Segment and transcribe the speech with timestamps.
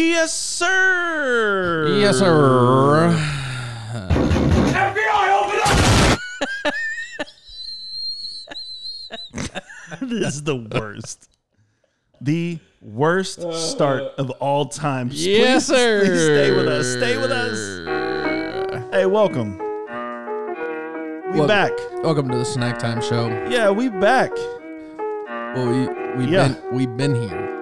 [0.00, 1.98] Yes, sir.
[2.00, 3.10] Yes, sir.
[4.72, 5.60] FBI, open
[9.44, 9.60] up!
[10.08, 11.28] this is the worst.
[12.22, 15.10] The worst start of all time.
[15.12, 16.00] Yes, Please- sir.
[16.00, 16.86] Please stay with us.
[16.94, 17.58] Stay with us.
[18.94, 19.58] Hey, welcome.
[21.34, 21.72] We Wel- back.
[22.02, 23.28] Welcome to the Snack Time Show.
[23.50, 24.30] Yeah, we back.
[25.54, 26.48] Well, we we've Yeah.
[26.48, 27.59] been we've been here.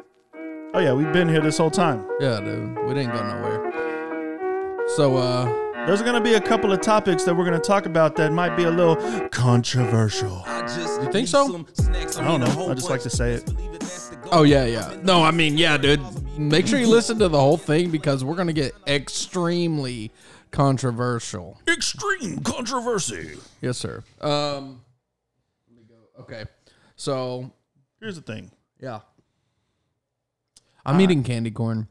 [0.78, 2.06] Oh yeah, we've been here this whole time.
[2.20, 2.78] Yeah, dude.
[2.86, 4.86] We didn't go nowhere.
[4.94, 5.44] So, uh,
[5.86, 8.30] There's going to be a couple of topics that we're going to talk about that
[8.30, 8.94] might be a little
[9.30, 10.44] controversial.
[10.46, 11.66] You think so?
[11.90, 12.70] I don't know.
[12.70, 13.52] I just like to say it.
[14.30, 14.96] oh yeah, yeah.
[15.02, 16.00] No, I mean, yeah, dude.
[16.38, 20.12] Make sure you listen to the whole thing because we're gonna get extremely
[20.52, 21.60] controversial.
[21.66, 23.36] Extreme controversy.
[23.60, 24.04] Yes, sir.
[24.20, 24.80] Um,
[25.66, 26.22] let me go.
[26.22, 26.44] Okay,
[26.94, 27.50] so
[27.98, 28.52] Here's the thing.
[28.80, 29.00] yeah,
[30.88, 31.88] I'm eating uh, candy corn.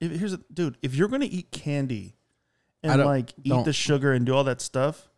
[0.00, 0.76] If, here's a dude.
[0.82, 2.16] If you're going to eat candy
[2.82, 3.64] and like eat don't.
[3.64, 5.08] the sugar and do all that stuff,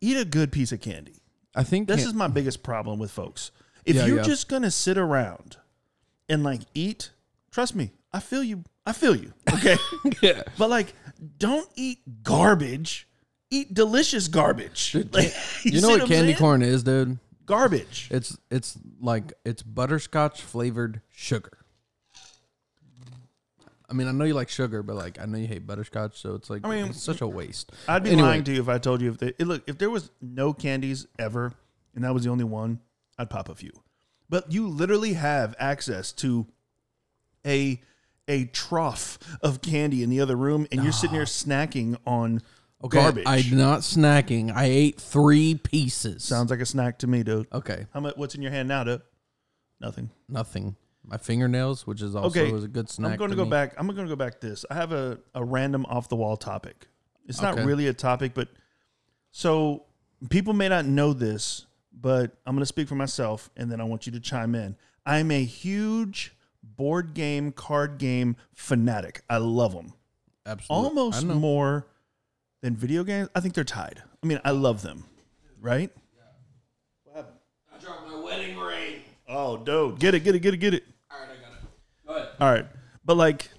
[0.00, 1.22] eat a good piece of candy.
[1.54, 3.50] I think This can- is my biggest problem with folks.
[3.84, 4.22] If Yeah, you're yeah.
[4.24, 5.56] just gonna sit around
[6.28, 7.10] and like eat,
[7.50, 8.64] trust me, I feel you.
[8.84, 9.32] I feel you.
[9.52, 9.76] Okay.
[10.22, 10.42] yeah.
[10.58, 10.92] but like,
[11.38, 13.08] don't eat garbage.
[13.50, 14.94] Eat delicious garbage.
[15.12, 15.32] Like,
[15.64, 16.36] You know see what candy saying?
[16.36, 17.18] corn is, dude?
[17.46, 18.08] Garbage.
[18.10, 21.58] It's it's like it's butterscotch flavored sugar.
[23.88, 26.34] I mean, I know you like sugar, but like I know you hate butterscotch, so
[26.34, 27.72] it's like I mean, it's such a waste.
[27.88, 28.28] I'd be Anyway.
[28.28, 30.52] lying to you if I told you if they, it, look if there was no
[30.52, 31.52] candies ever
[31.94, 32.80] and that was the only one,
[33.18, 33.72] I'd pop a few.
[34.28, 36.46] But you literally have access to
[37.46, 37.80] a
[38.28, 41.24] a trough of candy in the other room, and you're sitting here ah.
[41.24, 42.42] snacking on
[42.84, 43.24] Okay, garbage.
[43.26, 44.54] I'm not snacking.
[44.54, 46.24] I ate three pieces.
[46.24, 47.46] Sounds like a snack to me, dude.
[47.52, 47.86] okay.
[47.94, 48.16] How much?
[48.16, 49.02] What's in your hand now, dude?
[49.80, 50.10] Nothing.
[50.28, 50.76] Nothing.
[51.08, 53.12] My fingernails, which is also Okay, was a good snack.
[53.12, 53.50] I'm going to to go me.
[53.50, 53.74] back.
[53.78, 54.40] I'm going to go back.
[54.40, 56.88] This I have a a random off the wall topic.
[57.26, 57.64] It's not Okay.
[57.64, 58.48] really a topic, but
[59.30, 59.84] so
[60.30, 63.84] people may not know this, but I'm going to speak for myself, and then I
[63.84, 64.76] want you to chime in.
[65.04, 69.22] I'm a huge board game, card game fanatic.
[69.30, 69.92] I love them
[70.44, 70.88] Absolutely.
[70.88, 71.86] almost more
[72.62, 73.28] than video games.
[73.34, 74.02] I think they're tied.
[74.22, 75.04] I mean, I love them,
[75.60, 75.90] right?
[76.16, 76.22] Yeah.
[77.04, 77.36] What happened?
[77.72, 79.02] I dropped my wedding ring.
[79.28, 80.84] Oh, dude, get it, get it, get it, get it.
[81.10, 81.68] All right, I got it.
[82.06, 82.28] Go ahead.
[82.40, 82.66] All right.
[83.04, 83.50] But like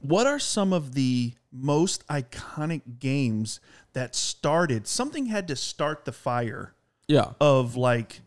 [0.00, 3.60] what are some of the most iconic games
[3.92, 6.74] that started something had to start the fire
[7.08, 7.32] Yeah.
[7.40, 8.20] of like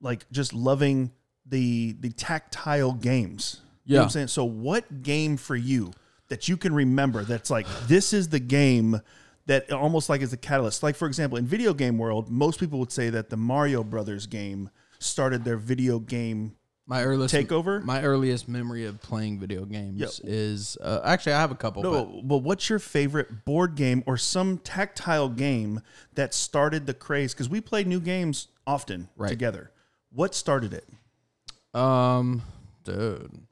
[0.00, 1.12] like just loving
[1.46, 3.60] the the tactile games.
[3.84, 4.04] You know what Yeah.
[4.04, 4.28] I'm saying?
[4.28, 5.92] So what game for you
[6.28, 9.00] that you can remember that's like this is the game
[9.46, 10.82] that almost like is a catalyst.
[10.82, 14.26] Like for example, in video game world, most people would say that the Mario Brothers
[14.26, 16.54] game started their video game
[16.86, 17.82] My earliest takeover.
[17.84, 21.82] My earliest memory of playing video games is uh, actually I have a couple.
[21.82, 25.80] No, but but what's your favorite board game or some tactile game
[26.14, 27.32] that started the craze?
[27.34, 29.28] Because we play new games often Right.
[29.28, 29.70] together.
[30.10, 30.88] What started it?
[31.78, 32.42] Um,
[32.84, 33.46] dude.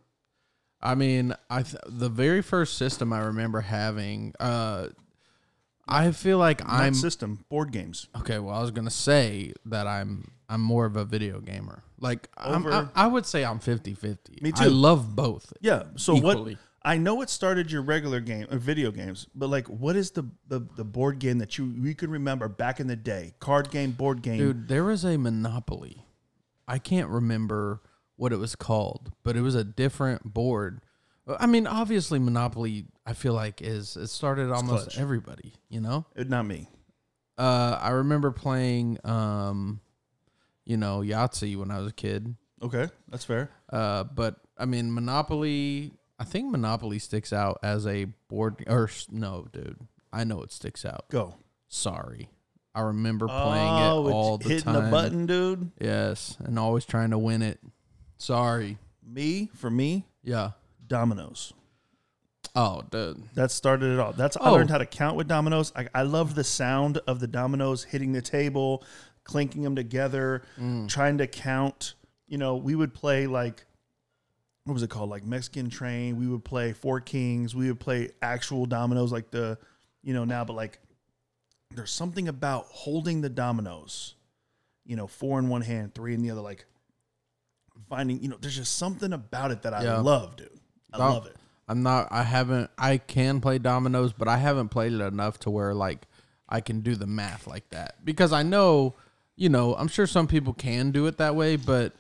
[0.83, 4.35] I mean, I th- the very first system I remember having.
[4.41, 4.89] Uh,
[5.91, 8.09] I feel like Not I'm system board games.
[8.19, 8.39] okay.
[8.39, 11.83] Well, I was gonna say that I'm I'm more of a video gamer.
[11.99, 14.41] Like I'm, I, Over- I would say I'm 50-50.
[14.43, 14.71] Me I too.
[14.71, 15.53] love both.
[15.61, 15.85] Yeah.
[15.97, 16.55] So Equally.
[16.55, 16.61] what?
[16.83, 20.23] I know it started your regular game, or video games, but like, what is the,
[20.49, 23.35] the the board game that you you can remember back in the day?
[23.39, 24.39] Card game, board game.
[24.39, 26.07] Dude, there was a Monopoly.
[26.67, 27.83] I can't remember
[28.17, 30.81] what it was called, but it was a different board.
[31.39, 32.87] I mean, obviously, Monopoly.
[33.07, 34.99] I feel like is it started almost clutch.
[34.99, 35.53] everybody.
[35.69, 36.69] You know, Uh, Not me.
[37.39, 39.81] uh, I remember playing, um,
[40.65, 42.35] you know, Yahtzee when I was a kid.
[42.63, 43.51] Okay, that's fair.
[43.73, 45.93] Uh, but I mean, Monopoly.
[46.19, 48.63] I think Monopoly sticks out as a board.
[48.67, 49.79] Or no, dude,
[50.13, 51.09] I know it sticks out.
[51.09, 51.37] Go.
[51.69, 52.29] Sorry,
[52.75, 54.75] I remember playing oh, it all the hitting time.
[54.75, 55.71] Hitting the button, dude.
[55.81, 57.59] Yes, and always trying to win it.
[58.19, 58.77] Sorry.
[59.03, 60.51] Me for me, Yeah.
[60.91, 61.55] Dominoes.
[62.55, 63.23] Oh, dude.
[63.35, 64.13] That started it all.
[64.13, 64.53] That's I Oh.
[64.53, 65.73] learned how to count with dominoes.
[65.75, 68.85] I, I love the sound of the dominoes hitting the table,
[69.25, 70.89] clinking them together, Mm.
[70.89, 71.95] trying to count.
[72.27, 73.65] You know, we would play like
[74.65, 75.09] what was it called?
[75.11, 76.17] Like Mexican Train.
[76.19, 77.55] We would play Four Kings.
[77.55, 79.59] We would play actual dominoes, like the
[80.03, 80.79] you know now, but like
[81.75, 84.15] there's something about holding the dominoes.
[84.85, 86.41] You know, four in one hand, three in the other.
[86.41, 86.67] Like
[87.89, 89.99] finding, you know, there's just something about it that I Yeah.
[90.01, 90.60] love, dude.
[90.93, 91.37] I Dom- love it.
[91.69, 92.09] I'm not.
[92.11, 92.71] I haven't.
[92.77, 96.07] I can play dominoes, but I haven't played it enough to where like
[96.49, 98.95] I can do the math like that because I know,
[99.37, 101.93] you know, I'm sure some people can do it that way, but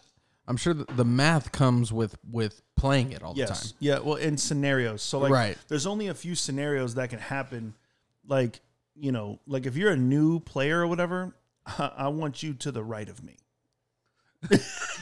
[0.49, 3.57] I'm sure that the math comes with with playing it all the time.
[3.79, 4.01] Yeah.
[4.01, 5.03] Well, in scenarios.
[5.03, 5.59] So like, Right.
[5.69, 7.75] there's only a few scenarios that can happen.
[8.27, 8.59] Like,
[8.97, 11.33] you know, like if you're a new player or whatever,
[11.65, 13.37] I, I want you to the right of me.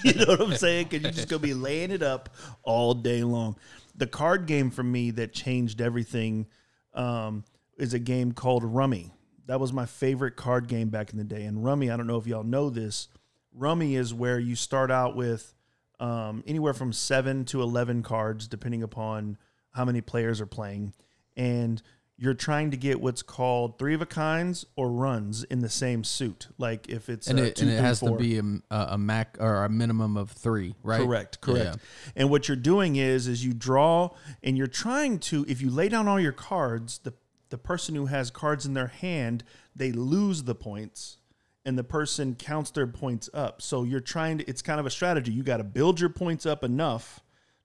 [0.05, 0.89] you know what I'm saying?
[0.89, 2.29] Because you're just gonna be laying it up
[2.65, 3.57] all day long.
[3.99, 6.47] The card game for me that changed everything
[6.95, 7.45] um,
[7.77, 9.13] is a game called Rummy.
[9.47, 11.45] That was my favorite card game back in the day.
[11.45, 13.09] And Rummy, I don't know if y'all know this.
[13.53, 15.53] Rummy is where you start out with
[15.99, 19.37] um, anywhere from seven to 11 cards, depending upon
[19.73, 20.95] how many players are playing.
[21.37, 21.83] And
[22.21, 26.03] you're trying to get what's called three of a kinds or runs in the same
[26.03, 26.49] suit.
[26.59, 28.43] Like if it's And it, two, and it has to be a,
[28.73, 31.01] a, a mac or a minimum of three, right?
[31.01, 31.79] Correct, correct.
[32.17, 34.11] And what you're doing is is you draw
[34.43, 37.15] and you're trying to if you lay down all your cards, the
[37.51, 39.45] the person who has cards in their hand,
[39.75, 41.19] they lose the points
[41.65, 43.63] and the person counts their points up.
[43.63, 45.31] So you're trying to it's kind of a strategy.
[45.31, 47.21] You got to build your points up enough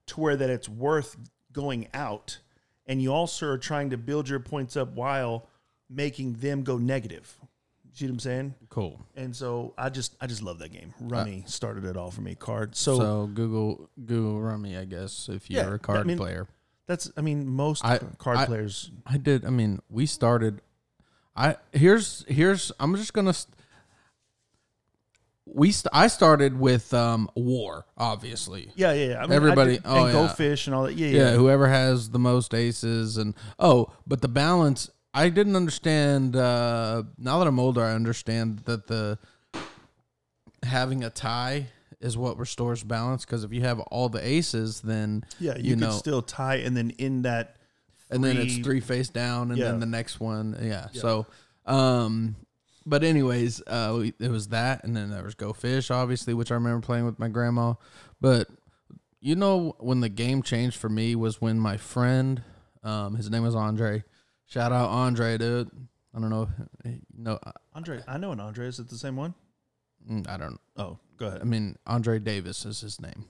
[0.06, 1.16] to where that it's worth
[1.52, 2.38] going out
[2.86, 5.46] and you also are trying to build your points up while
[5.90, 7.36] making them go negative.
[7.84, 8.54] You See what I'm saying?
[8.70, 9.00] Cool.
[9.14, 10.92] And so I just I just love that game.
[11.00, 12.34] Uh, Rummy started it all for me.
[12.34, 12.74] Card.
[12.74, 16.48] So, So, Google Google Rummy, I guess, if you're Yeah, a card I mean, player.
[16.86, 18.90] that's I mean most I- card I- players.
[19.06, 19.44] I did.
[19.44, 20.60] I mean, we started.
[21.36, 22.72] I here's here's.
[22.80, 23.32] I'm just gonna.
[23.32, 23.54] St-
[25.46, 28.70] we st- I started with um war, obviously.
[28.76, 29.06] Yeah, yeah.
[29.10, 29.18] yeah.
[29.18, 30.32] I mean, I Everybody- did- oh, and Go yeah.
[30.32, 30.94] Fish and all that.
[30.94, 31.32] Yeah, Yeah, yeah.
[31.36, 34.90] whoever has the most aces and oh, but the balance.
[35.16, 36.34] I didn't understand.
[36.34, 39.16] Uh, now that I'm older, I understand that the
[40.62, 41.66] having a tie
[42.00, 43.24] is what restores balance.
[43.24, 46.56] Because if you have all the aces, then Yeah, you, you can know, still tie,
[46.56, 47.56] and then in that,
[48.10, 49.70] and then it's three- three face down, and Yeah.
[49.70, 50.88] then the next one, yeah.
[50.92, 51.26] So,
[51.66, 52.36] um,
[52.86, 56.50] but anyways, uh, we, it was that, and then there was Go Fish, obviously, which
[56.50, 57.74] I remember playing with my grandma.
[58.20, 58.48] But
[59.20, 62.42] you know, when the game changed for me was when my friend,
[62.82, 64.04] um, his name was Andre.
[64.46, 65.70] Shout out Andre, dude.
[66.14, 66.48] I don't know,
[66.84, 67.38] if, no,
[67.74, 68.00] Andre.
[68.06, 68.66] I know an Andre.
[68.68, 69.34] Is it the same one?
[70.08, 70.60] mm, I don't.
[70.76, 71.40] Oh, go ahead.
[71.40, 73.24] I mean, Andre Davis is his name.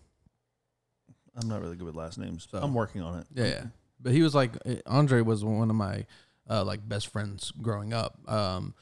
[1.41, 2.47] I'm not really good with last names.
[2.51, 3.27] So- I'm working on it.
[3.35, 3.65] Yeah, yeah.
[4.01, 6.05] But he was like eh, Andre was one of my
[6.49, 8.19] uh, like best friends growing up.
[8.31, 8.75] Um,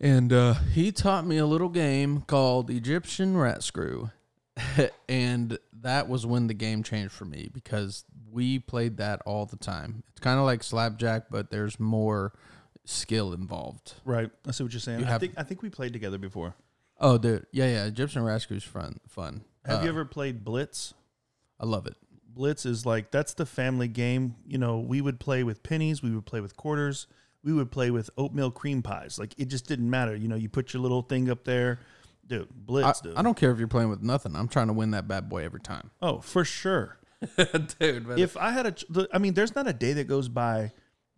[0.00, 4.10] and uh, he taught me a little game called Egyptian Rat Screw,
[5.08, 9.56] and that was when the game changed for me because we played that all the
[9.56, 10.02] time.
[10.10, 12.32] It's kind of like slapjack, but there's more
[12.84, 13.94] skill involved.
[14.04, 14.30] Right.
[14.46, 15.00] I see what you're saying.
[15.00, 16.54] You I have- think I think we played together before.
[17.00, 17.84] Oh, dude, yeah, yeah.
[17.84, 18.98] Egyptian Rat Screw's fun.
[19.06, 19.44] Fun.
[19.64, 20.94] Have Uh, you ever played Blitz?
[21.60, 21.94] I love it.
[22.28, 24.34] Blitz is like that's the family game.
[24.46, 27.06] You know, we would play with pennies, we would play with quarters,
[27.44, 29.18] we would play with oatmeal cream pies.
[29.18, 30.14] Like it just didn't matter.
[30.16, 31.80] You know, you put your little thing up there,
[32.26, 32.42] dude.
[32.42, 33.16] I, Blitz, dude.
[33.16, 34.34] I don't care if you're playing with nothing.
[34.36, 35.90] I'm trying to win that bad boy every time.
[36.02, 36.98] oh, for sure.
[37.80, 40.04] dude, but If I had a, ch- the- I mean, there's not a day that
[40.06, 40.70] goes by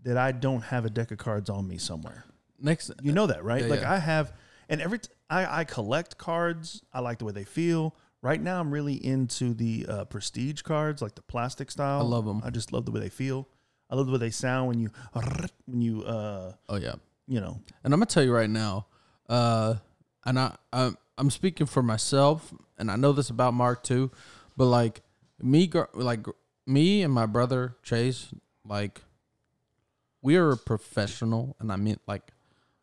[0.03, 2.25] that I don't have a deck of cards on me somewhere.
[2.59, 3.63] next You know that, right?
[3.63, 3.93] Yeah, like yeah.
[3.93, 4.33] I have,
[4.71, 6.83] and every t- I I collect cards.
[6.93, 7.95] I like the way they feel.
[8.23, 12.01] Right now, I'm really into the uh, prestige cards, like the plastic style.
[12.01, 12.41] I love them.
[12.45, 13.49] I just love the way they feel.
[13.91, 14.91] I love the way they sound when you
[15.67, 16.95] when you uh Oh yeah,
[17.27, 18.87] you know and I'm gonna tell you right now,
[19.29, 19.75] uh,
[20.25, 24.11] and I I'm, I'm speaking for myself, and I know this about Mark too,
[24.57, 25.03] but like
[25.43, 26.27] me, like
[26.67, 28.29] me and my brother Chase,
[28.65, 29.03] like
[30.23, 32.33] we are professional, and I mean like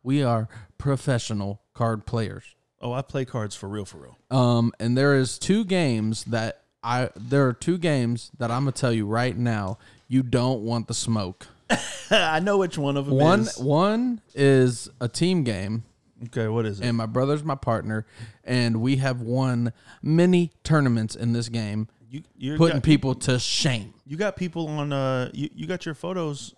[0.04, 0.48] we are
[0.78, 2.56] professional card players.
[2.82, 4.18] oh I play cards for real for real.
[4.32, 8.72] Um, and there is two games that I there are two games that I'm gonna
[8.72, 9.78] tell you right now.
[10.08, 11.48] You don't want the smoke.
[12.12, 13.58] I know which one of them One is.
[13.58, 15.84] one is a team game,
[16.28, 16.86] Okay, what is it?
[16.86, 18.06] and my brother's my partner,
[18.46, 23.38] and we have won many tournaments in this game, you you putting got, people to
[23.38, 23.94] shame.
[24.06, 26.56] you got people on uh you, you got your photos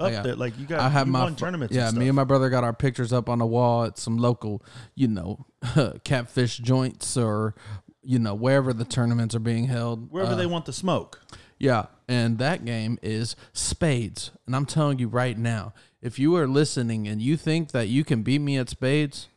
[0.00, 0.22] up yeah.
[0.22, 1.74] there like you got I have you my won ph- tournaments.
[1.76, 4.64] Yeah, me and my brother got our pictures up on the wall at some local,
[4.96, 5.46] you know,
[6.04, 7.54] catfish joints or
[8.02, 10.10] you know wherever the tournaments are being held.
[10.10, 11.20] wherever Uh, they want the smoke.
[11.60, 14.30] Yeah, and that game is spades.
[14.46, 18.02] And I'm telling you right now, if you are listening and you think that you
[18.02, 19.28] can beat me at spades,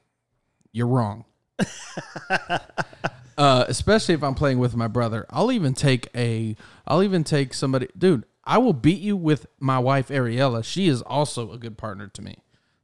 [0.72, 1.26] you're wrong.
[3.38, 5.26] uh, especially if I'm playing with my brother.
[5.30, 6.56] I'll even take a
[6.88, 10.64] I'll even take somebody dude, I will beat you with my wife Ariella.
[10.64, 12.38] She is also a good partner to me.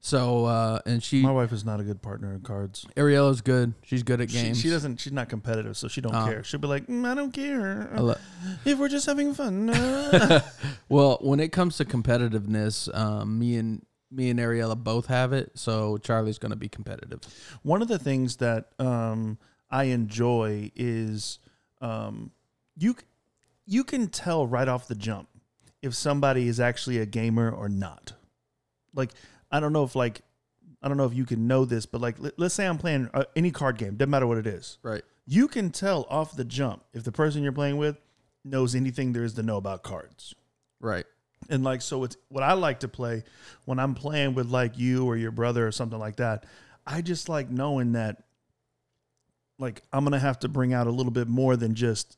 [0.08, 2.86] So uh and she My wife is not a good partner in cards.
[2.96, 3.74] Ariella's good.
[3.84, 4.62] She's good at She, games.
[4.62, 5.02] she doesn't.
[5.02, 6.24] She's not competitive, so she don't Oh.
[6.26, 6.46] care.
[6.46, 8.16] She'll be like, "Mm, "I don't care I lo-
[8.64, 10.40] if we're just having fun." uh."
[10.90, 15.52] Well, when it comes to competitiveness, um, me and me and Ariella both have it,
[15.56, 17.20] so Charlie's going to be competitive.
[17.64, 19.38] One of the things that um,
[19.70, 21.40] I enjoy is
[21.82, 22.32] um,
[22.78, 23.06] you c-
[23.66, 25.28] you can tell right off the jump
[25.82, 28.14] if somebody is actually a gamer or not.
[28.96, 29.12] Like
[29.52, 30.22] I don't know if like
[30.82, 33.10] I don't know if you can know this, but like let, let's say I'm playing
[33.14, 34.78] uh, any card game, doesn't matter what it is.
[34.84, 35.04] Right.
[35.26, 37.98] You can tell off the jump if the person you're playing with
[38.46, 40.36] knows anything there is to know about cards.
[40.80, 41.06] Right.
[41.50, 43.24] And like so it's what I like to play
[43.66, 46.46] when I'm playing with like you or your brother or something like that.
[46.86, 48.24] I just like knowing that
[49.60, 52.18] like I'm going to have to bring out a little bit more than just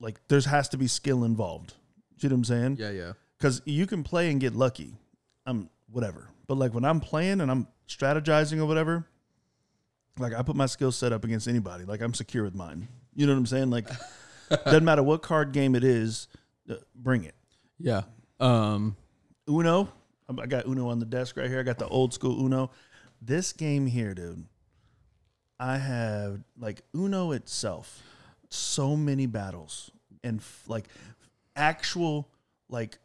[0.00, 1.74] like there's has to be skill involved.
[2.18, 2.76] You know what I'm saying?
[2.78, 2.90] Yeah.
[2.90, 3.12] Yeah.
[3.40, 4.96] Cuz you can play and get lucky.
[5.44, 6.28] I'm whatever.
[6.46, 9.06] But like when I'm playing and I'm strategizing or whatever,
[10.18, 11.84] like I put my skill set up against anybody.
[11.84, 12.88] Like I'm secure with mine.
[13.14, 13.70] You know what I'm saying?
[13.70, 13.88] Like
[14.64, 16.28] doesn't matter what card game it is,
[16.70, 17.34] uh, bring it.
[17.78, 18.02] Yeah.
[18.40, 18.96] Um.
[19.48, 19.88] Uno.
[20.28, 21.60] I got Uno on the desk right here.
[21.60, 22.70] I got the old school Uno.
[23.22, 24.44] This game here, dude.
[25.58, 28.02] I have like Uno itself.
[28.48, 29.90] So many battles
[30.22, 30.86] and f- like
[31.54, 32.28] actual
[32.68, 32.98] like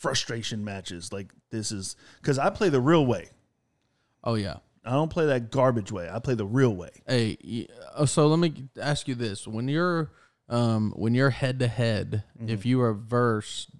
[0.00, 1.12] frustration matches.
[1.12, 3.28] Like this is because I play the real way.
[4.24, 4.56] Oh yeah.
[4.82, 6.08] I don't play that garbage way.
[6.10, 6.90] I play the real way.
[7.06, 7.68] Hey.
[7.94, 10.10] uh, So let me ask you this: When you're
[10.48, 13.70] um when you're head to head, if you reverse,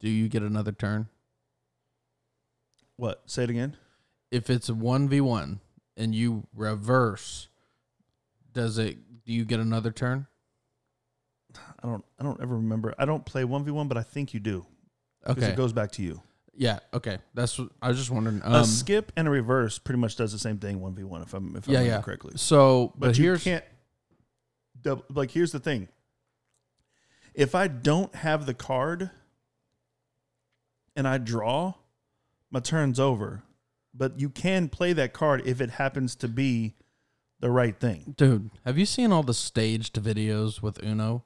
[0.00, 1.08] do you get another turn?
[2.96, 3.22] What?
[3.24, 3.76] Say it again.
[4.30, 5.60] If it's one v one
[5.96, 7.48] and you reverse,
[8.52, 8.98] does it?
[9.24, 10.26] Do you get another turn?
[11.82, 12.04] I don't.
[12.18, 12.94] I don't ever remember.
[12.98, 14.66] I don't play one v one, but I think you do
[15.26, 15.52] because Okay.
[15.52, 16.20] it goes back to you.
[16.54, 16.78] yeah.
[16.94, 17.18] Okay.
[17.34, 17.58] That's.
[17.58, 18.40] what I was just wondering.
[18.44, 21.22] Um, a skip and a reverse pretty much does the same thing one v one
[21.22, 22.02] if I'm if I Yeah, remember yeah.
[22.02, 22.32] correctly.
[22.36, 23.64] so, But, but, you here's can't.
[24.82, 25.88] Double, like here's the thing.
[27.34, 29.10] If I don't have the card
[30.96, 31.74] and I draw,
[32.50, 33.42] my turn's over.
[33.92, 36.74] But you can play that card if it happens to be
[37.40, 38.14] the right thing.
[38.16, 41.24] Dude, have you seen all the staged videos with Uno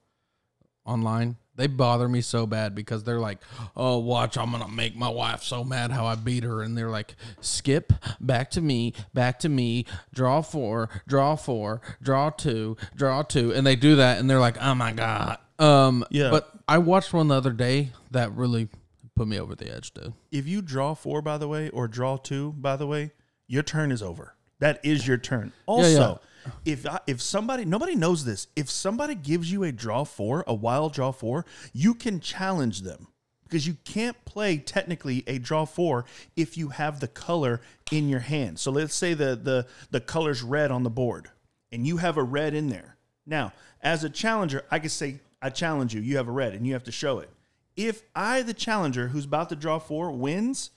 [0.84, 1.36] online?
[1.56, 3.38] They bother me so bad because they're like,
[3.76, 6.90] "Oh, watch, I'm gonna make my wife so mad how I beat her," and they're
[6.90, 13.22] like, "Skip back to me, back to me, draw four, draw four, draw two, draw
[13.22, 16.30] two," and they do that, and they're like, "Oh my god." Um, Yeah.
[16.30, 18.68] But I watched one the other day that really
[19.14, 20.12] put me over the edge, dude.
[20.32, 23.12] If you draw four, by the way, or draw two, by the way,
[23.46, 24.34] your turn is over.
[24.58, 25.52] That is your turn.
[25.66, 26.20] Also,
[26.64, 30.54] if I, if somebody nobody knows this, if somebody gives you a draw four, a
[30.54, 33.08] wild draw four, you can challenge them
[33.44, 36.04] because you can't play technically a draw four
[36.36, 37.60] if you have the color
[37.92, 38.58] in your hand.
[38.58, 41.30] So let's say the the the color's red on the board,
[41.70, 42.96] and you have a red in there.
[43.26, 46.00] Now, as a challenger, I could say I challenge you.
[46.00, 47.30] You have a red, and you have to show it.
[47.76, 50.70] If I, the challenger, who's about to draw four, wins,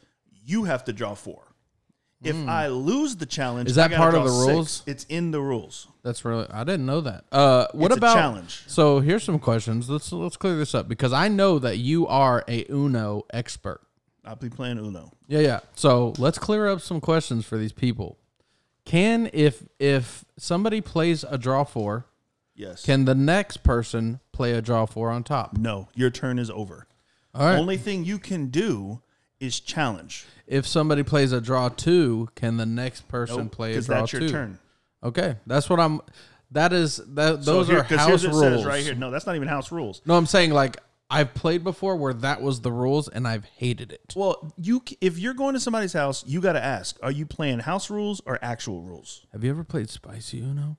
[0.44, 1.47] you have to draw four.
[2.24, 3.70] If I lose the challenge.
[3.70, 4.48] Is that part of the six.
[4.48, 4.84] rules?
[4.88, 5.88] It's in the rules.
[6.04, 7.26] That's really I didn't know that.
[7.32, 8.64] Uh, what It's about challenge.
[8.68, 9.90] So here's some questions.
[9.90, 13.82] Let's let's clear this up because I know that you are a Uno expert.
[14.26, 15.12] I'll be playing Uno.
[15.28, 15.60] Yeah, yeah.
[15.76, 18.18] So let's clear up some questions for these people.
[18.84, 22.08] Can if if somebody plays a draw four,
[22.56, 22.84] Yes.
[22.84, 25.56] can the next person play a draw four on top?
[25.58, 26.88] no, your turn is over.
[27.36, 27.60] All right.
[27.60, 29.02] Only thing you can do
[29.40, 30.26] is challenge.
[30.48, 34.14] if somebody plays a draw two, can the next person play a Because draw that's
[34.14, 34.30] your two?
[34.30, 34.60] turn.
[35.04, 36.02] Okay, that's what I'm.
[36.52, 37.44] That is that.
[37.44, 38.66] So Those here- are house here's what it rules.
[38.66, 38.96] right here.
[38.96, 40.02] No, that's not even house rules.
[40.06, 40.78] No, I'm saying like
[41.10, 44.14] I've played before where that was the rules and I've hated it.
[44.16, 47.60] Well, you if you're going to somebody's house, you got to ask: Are you playing
[47.60, 49.26] house rules or actual rules?
[49.34, 50.78] Have you ever played Spicy Uno?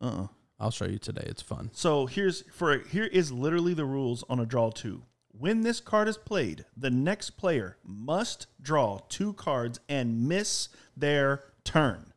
[0.00, 0.06] Uh.
[0.06, 0.26] uh
[0.60, 1.24] I'll show you today.
[1.26, 1.70] It's fun.
[1.72, 5.02] So here's for here is literally the rules on a draw two.
[5.36, 11.42] When this card is played, the next player must draw two cards and miss their
[11.64, 12.12] turn.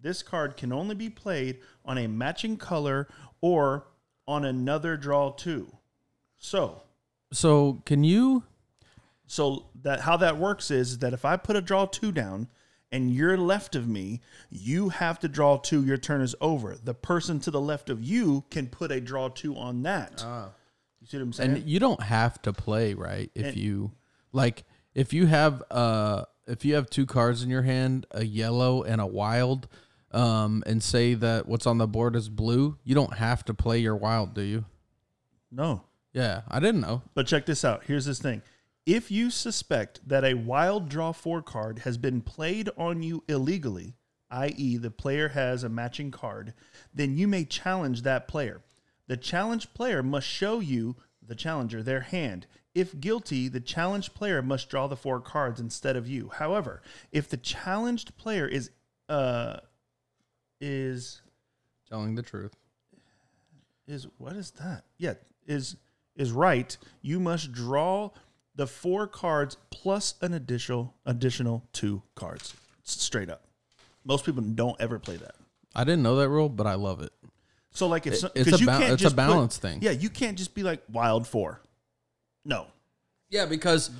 [0.00, 3.08] This card can only be played on a matching color
[3.40, 3.86] or
[4.26, 5.76] on another draw two.
[6.38, 6.82] So,
[7.32, 8.42] So can you?
[9.28, 12.48] so that how that works is that if I put a draw two down
[12.92, 15.84] and you're left of me, you have to draw two.
[15.84, 16.76] Your turn is over.
[16.82, 20.22] The person to the left of you can put a draw two on that.
[20.24, 20.50] Ah.
[21.06, 21.50] You see what I'm saying?
[21.52, 23.92] And you don't have to play right if And- you
[24.32, 24.64] like.
[24.94, 29.00] If you have uh, if you have two cards in your hand, a yellow and
[29.00, 29.68] a wild,
[30.12, 33.78] um, and say that what's on the board is blue, you don't have to play
[33.78, 34.64] your wild, do you?
[35.50, 35.82] no.
[36.12, 37.02] Yeah, I didn't know.
[37.12, 37.84] But check this out.
[37.84, 38.40] Here's this thing.
[38.86, 43.96] If you suspect that a wild draw four card has been played on you illegally,
[44.30, 46.54] i.e., the player has a matching card,
[46.94, 48.62] then you may challenge that player.
[49.06, 52.46] The challenged player must show you, the challenger, their hand.
[52.74, 56.30] If guilty, the challenged player must draw the four cards instead of you.
[56.34, 56.82] However,
[57.12, 58.70] if the challenged player is
[59.08, 59.58] uh,
[60.60, 61.22] is
[61.88, 62.52] Telling the truth.
[63.86, 64.84] is what is that?
[64.98, 65.14] Yeah,
[65.46, 65.76] is
[66.16, 66.76] is right.
[67.00, 68.10] You must draw
[68.54, 72.54] the four cards plus an additional additional two cards.
[72.82, 73.42] Straight up.
[74.04, 75.34] Most people don't ever play that.
[75.74, 77.12] I didn't know that rule, but I love it.
[77.76, 79.80] So like if It- so, it's 'cause a ba- it's a just put- balance thing.
[79.82, 81.60] Yeah, you can't just be like wild four.
[82.44, 82.66] No.
[83.30, 83.90] Yeah, because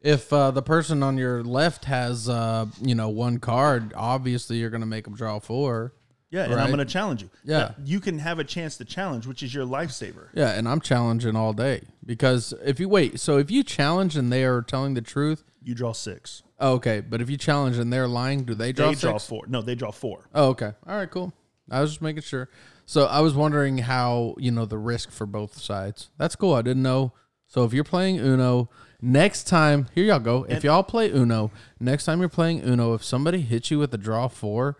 [0.00, 4.70] if uh, the person on your left has uh, you know one card, obviously you're
[4.70, 5.92] gonna make them draw four.
[6.32, 7.30] Yeah, and I'm going to challenge you.
[7.42, 7.72] Yeah.
[7.76, 10.28] But you can have a chance to challenge, which is your lifesaver.
[10.32, 14.32] Yeah, and I'm challenging all day because if you wait, so if you challenge and
[14.32, 16.44] they are telling the truth, You draw six.
[16.60, 17.00] oh, okay.
[17.00, 19.00] But if you challenge and they're lying, do they draw They six?
[19.00, 19.46] draw four.
[19.48, 20.28] No, they draw four.
[20.32, 20.72] Oh, okay.
[20.86, 21.32] All right, cool.
[21.68, 22.48] I was just making sure.
[22.90, 26.10] So I was wondering how you know the risk for both sides.
[26.18, 26.54] That's cool.
[26.54, 27.12] I didn't know.
[27.46, 28.68] So if you're playing Uno,
[29.00, 30.44] next time here y'all go.
[30.48, 33.96] If y'all play Uno, next time you're playing Uno, if somebody hits you with a
[33.96, 34.76] draw four,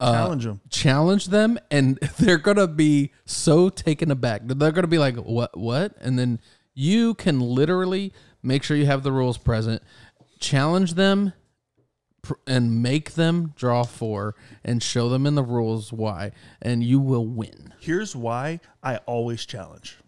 [0.00, 0.60] uh, Challenge them.
[0.68, 4.42] challenge them, and they're gonna be so taken aback.
[4.44, 5.56] They're gonna be like, "What?
[5.56, 6.40] What?" And then
[6.74, 9.82] you can literally make sure you have the rules present,
[10.40, 11.32] challenge them,
[12.46, 17.26] and make them draw four, and show them in the rules why, and you will
[17.26, 17.74] win.
[17.80, 19.98] Here's why I always challenge.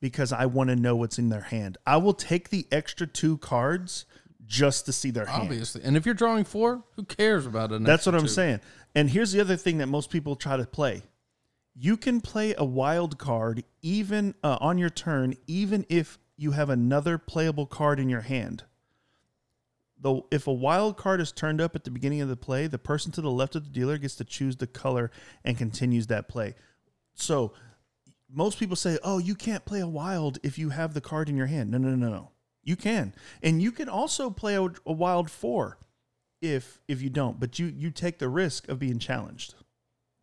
[0.00, 1.78] Because I want to know what's in their hand.
[1.86, 4.04] I will take the extra two cards
[4.44, 5.42] just to see their hand.
[5.42, 7.82] Obviously, and if you're drawing four, who cares about it?
[7.82, 8.60] That's what I'm saying.
[8.94, 11.02] And here's the other thing that most people try to play.
[11.74, 16.70] You can play a wild card even uh, on your turn, even if you have
[16.70, 18.64] another playable card in your hand.
[19.98, 22.78] Though, if a wild card is turned up at the beginning of the play, the
[22.78, 25.10] person to the left of the dealer gets to choose the color
[25.44, 26.54] and continues that play.
[27.14, 27.54] So,
[28.30, 31.36] most people say, "Oh, you can't play a wild if you have the card in
[31.36, 32.30] your hand." No, no, no, no.
[32.62, 35.78] You can, and you can also play a, a wild four
[36.42, 39.54] if if you don't, but you you take the risk of being challenged.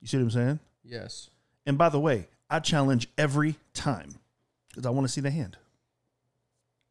[0.01, 0.59] You see what I'm saying?
[0.83, 1.29] Yes.
[1.65, 4.19] And by the way, I challenge every time
[4.69, 5.57] because I want to see the hand.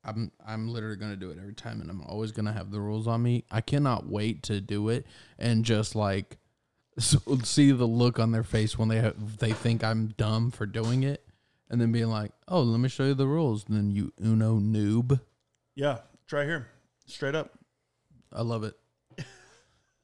[0.04, 3.06] I'm I'm literally gonna do it every time, and I'm always gonna have the rules
[3.06, 3.44] on me.
[3.50, 5.06] I cannot wait to do it
[5.38, 6.38] and just like
[6.98, 10.66] s- see the look on their face when they have, they think I'm dumb for
[10.66, 11.24] doing it,
[11.70, 14.58] and then being like, "Oh, let me show you the rules." And then you Uno
[14.58, 15.20] noob.
[15.76, 16.66] Yeah, try here,
[17.06, 17.52] straight up.
[18.32, 18.74] I love it.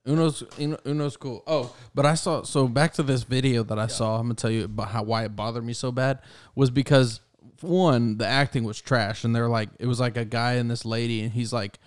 [0.06, 0.42] Uno's
[0.86, 1.42] Uno's cool.
[1.46, 4.16] Oh, but I saw so back to this video that I saw.
[4.16, 6.20] I'm gonna tell you about how why it bothered me so bad
[6.54, 7.20] was because
[7.62, 10.84] one the acting was trash, and they're like it was like a guy and this
[10.84, 11.78] lady, and he's like,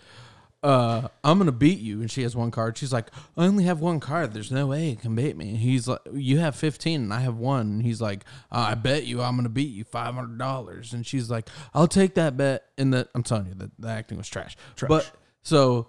[0.63, 2.77] uh, "I'm gonna beat you," and she has one card.
[2.77, 4.33] She's like, "I only have one card.
[4.33, 7.21] There's no way you can beat me." And he's like, "You have 15, and I
[7.21, 10.37] have one." And he's like, uh, "I bet you I'm gonna beat you five hundred
[10.37, 13.89] dollars." And she's like, "I'll take that bet." And the I'm telling you that the
[13.89, 14.55] acting was trash.
[14.75, 14.89] Trash.
[14.89, 15.87] But so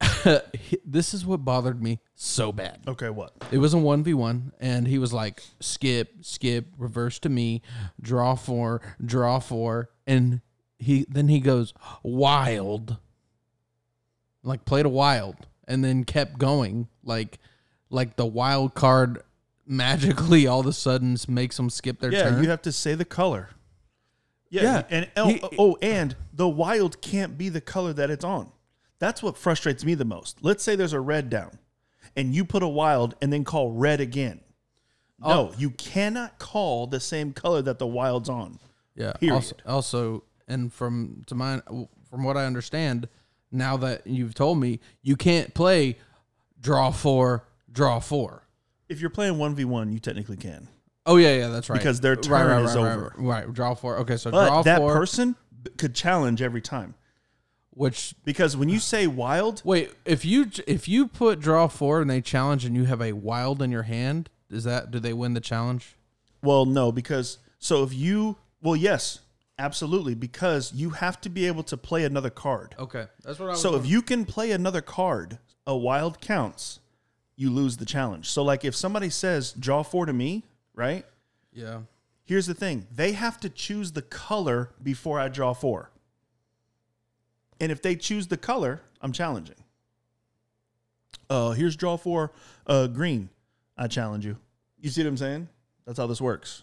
[0.84, 2.80] this is what bothered me so bad.
[2.86, 3.32] Okay, what?
[3.50, 7.62] It was a 1v1 and he was like skip, skip, reverse to me,
[8.00, 10.40] draw 4, draw 4 and
[10.78, 12.98] he then he goes wild.
[14.42, 15.34] Like played a wild
[15.66, 17.38] and then kept going like
[17.90, 19.22] like the wild card
[19.66, 22.42] magically all of a sudden makes them skip their Yeah, turn.
[22.42, 23.50] you have to say the color.
[24.48, 28.24] Yeah, Yeah, and oh, he- oh, and the wild can't be the color that it's
[28.24, 28.52] on.
[28.98, 30.38] That's what frustrates me the most.
[30.42, 31.58] Let's say there's a red down,
[32.16, 34.40] and you put a wild and then call red again.
[35.18, 38.58] No, you cannot call the same color that the wild's on.
[38.94, 39.12] Yeah.
[39.14, 39.34] Period.
[39.34, 41.60] Also, also, and from to my
[42.10, 43.08] from what I understand,
[43.50, 45.98] now that you've told me, you can't play
[46.60, 48.42] draw four, draw four.
[48.88, 50.68] If you're playing one v one, you technically can.
[51.06, 51.78] Oh yeah, yeah, that's right.
[51.78, 53.14] Because their turn right, is right, right, over.
[53.16, 53.98] Right, right, draw four.
[53.98, 54.92] Okay, so But draw that four.
[54.92, 55.36] person
[55.78, 56.94] could challenge every time
[57.76, 62.08] which because when you say wild, wait, if you if you put draw four and
[62.08, 65.34] they challenge and you have a wild in your hand, is that do they win
[65.34, 65.94] the challenge?
[66.42, 69.20] Well, no, because so if you, well, yes,
[69.58, 72.74] absolutely, because you have to be able to play another card.
[72.78, 73.60] Okay, that's what I was.
[73.60, 76.80] So if you can play another card, a wild counts,
[77.36, 78.30] you lose the challenge.
[78.30, 81.04] So, like if somebody says draw four to me, right?
[81.52, 81.80] yeah,
[82.24, 85.90] Here's the thing they have to choose the color before I draw four.
[87.60, 89.56] And if they choose the color, I'm challenging.
[91.28, 92.32] Uh, here's draw four,
[92.66, 93.28] uh, green.
[93.76, 94.36] I challenge you.
[94.80, 95.48] You see what I'm saying?
[95.86, 96.62] That's how this works.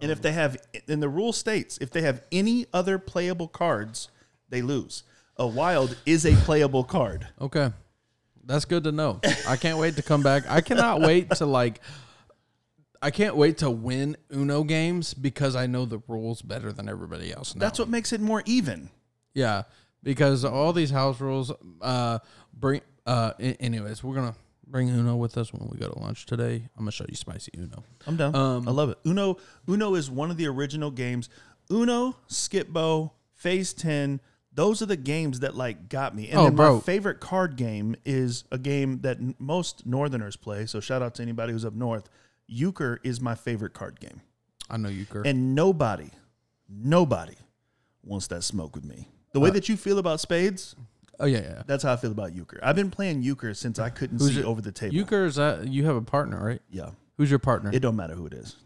[0.00, 0.56] And if they have,
[0.86, 4.08] and the rule states, if they have any other playable cards,
[4.48, 5.02] they lose.
[5.36, 7.26] A wild is a playable card.
[7.40, 7.72] okay,
[8.44, 9.20] that's good to know.
[9.46, 10.44] I can't wait to come back.
[10.48, 11.80] I cannot wait to like.
[13.00, 17.32] I can't wait to win Uno games because I know the rules better than everybody
[17.32, 17.54] else.
[17.54, 17.60] Now.
[17.60, 18.90] That's what makes it more even.
[19.38, 19.62] Yeah,
[20.02, 22.18] because all these house rules uh
[22.52, 26.26] bring uh anyways, we're going to bring Uno with us when we go to lunch
[26.26, 26.56] today.
[26.76, 27.82] I'm gonna show you spicy Uno.
[28.06, 28.34] I'm down.
[28.34, 28.98] Um, I love it.
[29.06, 29.36] Uno
[29.68, 31.28] Uno is one of the original games.
[31.70, 34.20] Uno, Skip-Bo, Phase 10,
[34.54, 36.28] those are the games that like got me.
[36.30, 36.74] And Oh, then bro.
[36.76, 40.66] my favorite card game is a game that n- most northerners play.
[40.66, 42.08] So shout out to anybody who's up north.
[42.46, 44.20] Euchre is my favorite card game.
[44.70, 45.26] I know Kurt.
[45.26, 46.10] And nobody,
[46.68, 47.36] nobody
[48.02, 49.08] wants that smoke with me.
[49.32, 50.74] The Uh, way that you feel about spades,
[51.20, 51.62] oh yeah, yeah.
[51.66, 52.60] that's how I feel about euchre.
[52.62, 54.94] I've been playing euchre since I couldn't Who's see your- over the table.
[54.94, 56.62] Euchre is that you have a partner, right?
[56.70, 57.70] yeah, Who's your partner?
[57.72, 58.56] it don't matter who it is.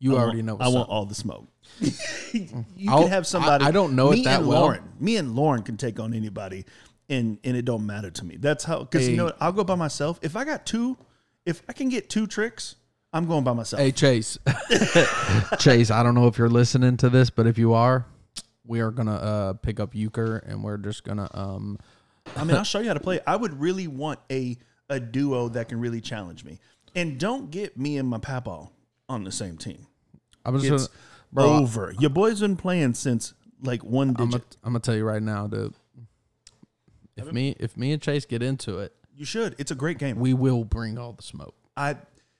[0.00, 0.54] you I already want, know.
[0.54, 0.92] I What's want up.
[0.94, 1.46] all the smoke.
[2.32, 3.64] you I'll- can have somebody.
[3.64, 4.60] I- I don't know it me that and well.
[4.62, 6.64] Lauren, me and Lauren can take on anybody,
[7.08, 8.36] and and it don't matter to me.
[8.38, 8.80] That's how.
[8.80, 9.10] Because Hey.
[9.12, 9.36] you know, what?
[9.40, 10.18] I'll go by myself.
[10.22, 10.96] If I got two,
[11.46, 12.76] if I can get two tricks,
[13.12, 13.80] I'm going by myself.
[13.82, 14.38] Hey Chase,
[15.58, 15.90] Chase.
[15.90, 18.06] I don't know if you're listening to this, but if you are,
[18.68, 21.78] we are gonna uh, pick up Euchre and we're just gonna um.
[22.36, 23.18] I mean, I'll show you how to play.
[23.26, 24.56] I would really want a
[24.88, 26.60] a duo that can really challenge me.
[26.94, 28.68] And don't get me and my papa
[29.08, 29.86] on the same team.
[30.44, 30.90] I was It's just,
[31.32, 31.56] bro.
[31.56, 31.94] over.
[31.98, 34.30] Your boy's been playing since like one I'm digit.
[34.30, 35.74] gonna, I'm gonna tell you right now, dude.
[37.16, 39.54] If me if me and Chase get into it, you should.
[39.58, 40.18] It's a great game.
[40.20, 41.54] we will bring all the smoke.
[41.76, 41.96] I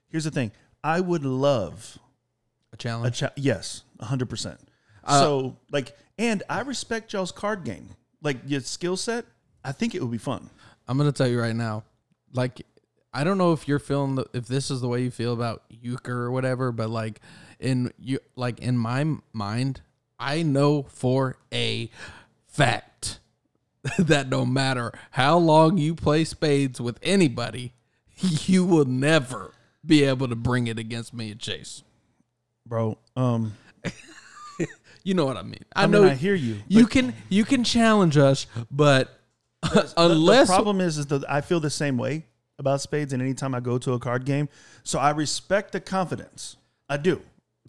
[0.08, 0.52] here's the thing.
[0.84, 1.98] I would love
[2.72, 3.18] A a challenge.
[3.18, 4.60] cha- yes, hundred percent.
[5.08, 7.88] Uh, So like, and I respect y'all's card game.
[8.22, 9.24] Like your skill set.
[9.64, 10.48] I think it would be fun.
[10.86, 11.84] I'm gonna tell you right now,
[12.32, 12.62] like
[13.12, 15.62] I don't know if you're feeling the, if this is the way you feel about
[15.68, 17.20] euchre or whatever, but like
[17.58, 19.80] in you like in my mind,
[20.18, 21.90] I know for a
[22.46, 23.20] fact
[23.98, 27.72] that no matter how long you play spades with anybody,
[28.20, 29.52] you will never
[29.86, 31.82] be able to bring it against me and Chase.
[32.66, 33.54] Bro, um,
[35.08, 35.64] You know what I mean?
[35.74, 36.58] I, I, know mean, I hear you.
[36.68, 39.08] you can you can challenge us, but
[39.62, 42.26] The- unless the problem is, is that I feel the same way
[42.58, 44.50] about spades, and anytime I go to a card game,
[44.82, 46.56] so I respect the confidence.
[46.90, 47.22] I do.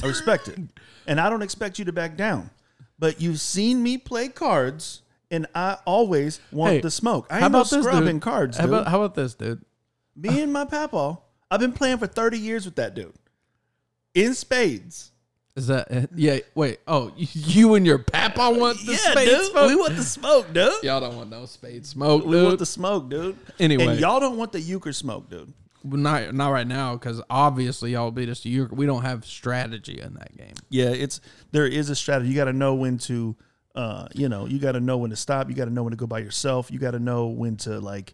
[0.04, 0.60] I respect it,
[1.08, 2.50] and I don't expect you to back down.
[3.00, 7.28] But you've seen me play cards, and I always want Hey, the smoke.
[7.30, 8.22] I how ain't no about this, scrub dude?
[8.22, 8.74] cards, how dude.
[8.74, 9.64] about how about this, dude?
[10.14, 13.14] me and my papa, I've been playing for thirty years with that dude
[14.14, 15.14] in spades.
[15.56, 16.10] Is that it?
[16.16, 16.40] yeah?
[16.56, 16.80] Wait.
[16.88, 19.46] Oh, you and your papa want the yeah, spade dude.
[19.52, 19.68] smoke?
[19.68, 20.84] We want the smoke, dude.
[20.84, 22.32] Y'all don't want no spade smoke, dude.
[22.32, 23.38] We want the smoke, dude.
[23.60, 23.88] Anyway.
[23.88, 25.52] and y'all don't want the euchre smoke, dude.
[25.84, 28.72] not not right now, because obviously y'all beat us to Europe.
[28.72, 30.54] We don't have strategy in that game.
[30.70, 31.20] Yeah, it's
[31.52, 32.30] there is a strategy.
[32.30, 33.36] You got to know when to,
[33.76, 35.50] uh, you know, you got to know when to stop.
[35.50, 36.72] You got to know when to go by yourself.
[36.72, 38.14] You got to know when to like,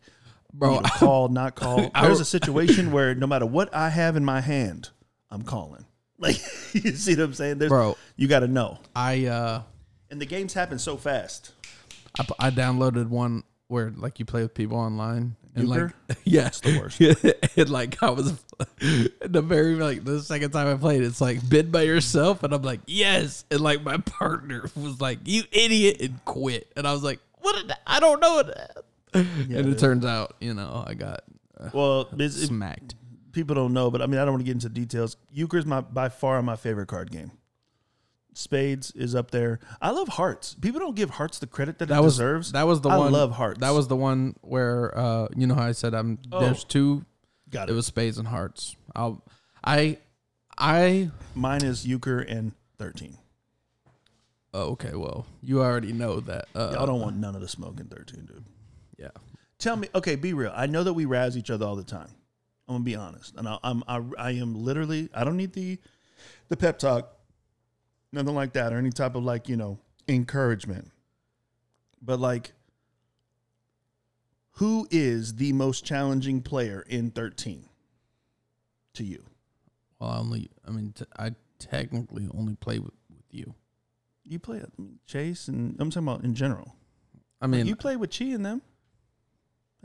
[0.51, 1.91] Bro, you know, call, not call.
[2.01, 4.89] There's a situation where no matter what I have in my hand,
[5.29, 5.85] I'm calling.
[6.17, 6.37] Like,
[6.73, 7.57] you see what I'm saying?
[7.57, 7.97] There's, Bro.
[8.15, 8.79] you got to know.
[8.95, 9.61] I uh
[10.09, 11.51] And the games happen so fast.
[12.39, 15.93] I downloaded one where like you play with people online and Euchre?
[16.07, 16.99] like yeah, it's the worst.
[17.57, 18.33] and like I was
[18.79, 22.61] the very like the second time I played, it's like bid by yourself, and I'm
[22.61, 27.03] like yes, and like my partner was like you idiot and quit, and I was
[27.03, 28.77] like what did I, I don't know that,
[29.13, 29.79] and it dude.
[29.79, 31.23] turns out you know I got
[31.59, 32.95] uh, Well, it's, it, smacked.
[33.35, 35.15] People don't know, but I mean, I don't want to get into details.
[35.31, 37.31] Euchre is my by far my favorite card game.
[38.33, 39.59] Spades is up there.
[39.81, 40.55] I love hearts.
[40.55, 42.51] People don't give hearts the credit that, That it was deserves.
[42.51, 43.11] that was the I one.
[43.13, 43.59] love hearts.
[43.61, 46.39] That was the one where uh you know how I said I'm Oh.
[46.41, 47.05] there's two.
[47.49, 48.75] got It was spades and hearts.
[48.93, 49.23] I'll
[49.63, 49.99] I
[50.57, 53.17] I Mine is euchre and thirteen.
[54.53, 54.95] oh, okay.
[54.95, 56.45] Well, you already know that.
[56.55, 58.43] Uh, Y'all don't want none of the smoke in thirteen, dude.
[58.97, 59.09] Yeah.
[59.59, 60.51] Tell me, okay, be real.
[60.53, 62.09] I know that we razz each other all the time.
[62.67, 65.09] I'm gonna be honest, and I, I'm I, I am literally.
[65.13, 65.77] I don't need the
[66.49, 67.15] the pep talk,
[68.11, 70.91] nothing like that, or any type of like you know encouragement.
[72.01, 72.53] But like,
[74.51, 77.65] who is the most challenging player in 13
[78.93, 79.23] to you?
[79.99, 80.49] Well, I only.
[80.67, 83.53] I mean, t- I technically only play with, with you.
[84.23, 86.75] You play I mean, Chase, and I'm talking about in general.
[87.41, 88.61] I mean, you play with Chi and them.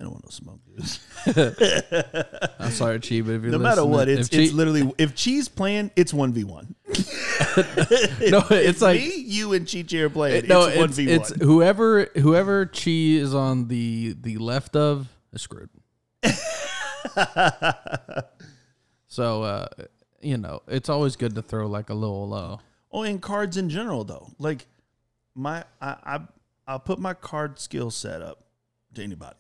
[0.00, 2.54] They don't want no smoke, dude.
[2.58, 5.14] I'm sorry, Chi, but if you're no matter what, it's if Chi- it's literally if
[5.14, 6.74] Chi's playing, it's one v one.
[6.88, 10.44] No, it's like- me, you, and Chi Chi are playing.
[10.44, 14.74] it- no, it's one it's, v it's whoever whoever Chi is on the the left
[14.74, 15.68] of is screwed.
[19.06, 19.66] So, uh,
[20.22, 22.26] you know, it's always good to throw like a little.
[22.26, 22.60] low.
[22.90, 24.66] Oh, in cards in general, though, like
[25.34, 26.20] my I I
[26.66, 28.44] I'll put my card skill set up
[28.94, 29.36] to anybody.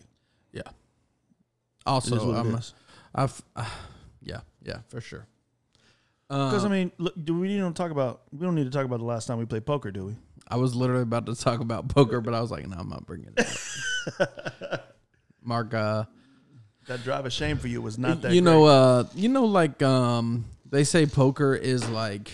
[0.52, 0.62] Yeah.
[1.86, 2.74] Also, I'm, is.
[3.14, 3.64] I've, uh,
[4.22, 5.26] yeah, yeah, for sure.
[6.28, 8.22] Because Uh, I mean, look, do we need to talk about?
[8.32, 10.16] We don't need to talk about the last time we played poker, do we?
[10.46, 13.06] I was literally about to talk about poker, but I was like, no, I'm not
[13.06, 13.46] bringing it
[14.20, 14.96] up.
[15.42, 16.04] Mark, uh,
[16.86, 18.32] that drive of shame for you was not that.
[18.32, 18.72] you know, great.
[18.72, 22.32] uh, you know, like um, they say poker is like,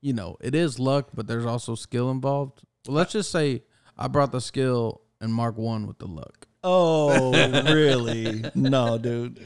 [0.00, 2.62] you know, it is luck, but there's also skill involved.
[2.86, 3.62] Well, let's just say
[3.98, 6.45] I brought the skill and Mark won with the luck.
[6.68, 7.32] Oh
[7.72, 8.44] really?
[8.54, 9.40] no, dude.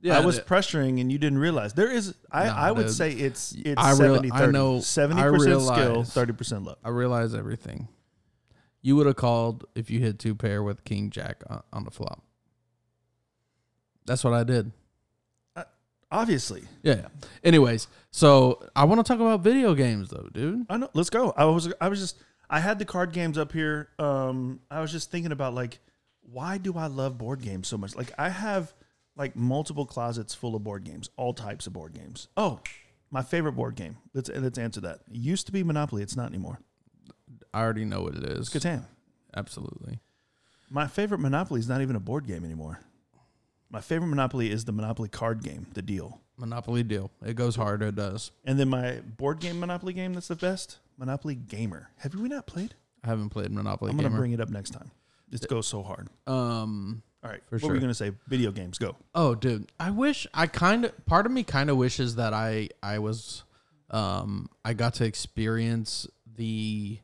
[0.00, 2.14] Yeah, I was pressuring and you didn't realize there is.
[2.32, 2.94] I, Nah, I would dude.
[2.96, 6.78] say it's it's I real- 70 I know- 70 percent skill, realize- thirty percent luck.
[6.84, 7.86] I realize everything.
[8.80, 11.92] You would have called if you hit two pair with King Jack on, on the
[11.92, 12.20] flop.
[14.06, 14.72] That's what I did.
[16.10, 16.96] Obviously, Yeah.
[16.96, 17.06] yeah.
[17.42, 20.66] Anyways, so I want to talk about video games though, dude.
[20.68, 20.90] I know.
[20.92, 21.32] Let's go.
[21.36, 22.18] I was I was just
[22.50, 23.88] I had the card games up here.
[23.98, 25.78] Um, I was just thinking about like
[26.32, 27.94] why do I love board games so much?
[27.94, 28.72] Like I have
[29.16, 32.28] like multiple closets full of board games, all types of board games.
[32.36, 32.60] Oh,
[33.10, 33.98] my favorite board game.
[34.14, 35.00] Let's let's answer that.
[35.10, 36.02] It used to be Monopoly.
[36.02, 36.58] It's not anymore.
[37.52, 38.48] I already know what it is.
[38.48, 38.84] Catan.
[39.36, 40.00] Absolutely.
[40.70, 42.80] My favorite Monopoly is not even a board game anymore.
[43.70, 46.20] My favorite Monopoly is the Monopoly card game, the deal.
[46.38, 47.10] Monopoly deal.
[47.24, 47.82] It goes hard.
[47.82, 48.30] It does.
[48.44, 51.90] And then my board game Monopoly game that's the best, Monopoly Gamer.
[51.98, 52.74] Have we not played?
[53.04, 54.18] I haven't played Monopoly I'm gonna Gamer.
[54.18, 54.90] bring it up next time.
[55.32, 56.08] It goes so hard.
[56.26, 57.02] um.
[57.24, 58.10] All right, For what were we gonna say?
[58.26, 58.96] Video games, go.
[59.14, 59.70] Oh, dude.
[59.78, 61.06] I wish I kind of.
[61.06, 63.44] Part of me kind of wishes that I I was,
[63.92, 66.98] um, I got to experience the,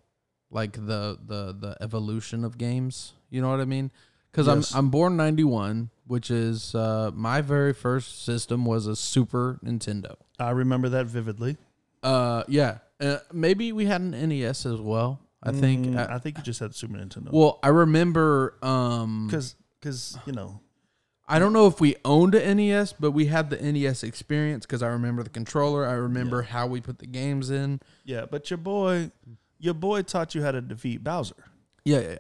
[0.51, 3.13] like the the the evolution of games.
[3.31, 3.93] You know what I mean?
[4.33, 4.75] Because Yes.
[4.75, 10.17] I'm I'm born '91, which is uh my very first system was a Super Nintendo.
[10.41, 11.59] I remember that vividly.
[12.03, 12.79] Uh, yeah.
[13.01, 15.21] Uh, maybe we had an NES as well.
[15.43, 15.87] I think.
[15.87, 17.31] Mm, uh, I think you just had the Super Nintendo.
[17.31, 18.59] well, I remember.
[18.63, 20.61] Um, because because you know
[21.29, 24.83] I don't know if we owned a NES, but we had the NES experience because
[24.83, 25.87] I remember the controller.
[25.87, 27.81] I remember how we put the games in.
[28.05, 28.25] yeah.
[28.31, 29.11] But your boy,
[29.59, 31.35] your boy taught you how to defeat Bowser
[31.85, 32.09] Yeah, yeah.
[32.09, 32.19] yeah.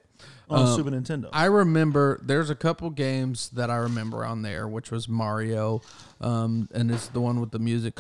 [0.50, 1.30] on Um, Super Nintendo.
[1.32, 5.80] I remember there's a couple games that I remember on there, which was Mario,
[6.20, 7.98] um, and it's the one with the music.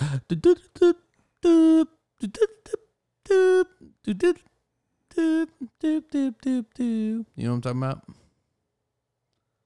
[5.18, 5.48] You
[7.36, 8.04] know what I'm talking about?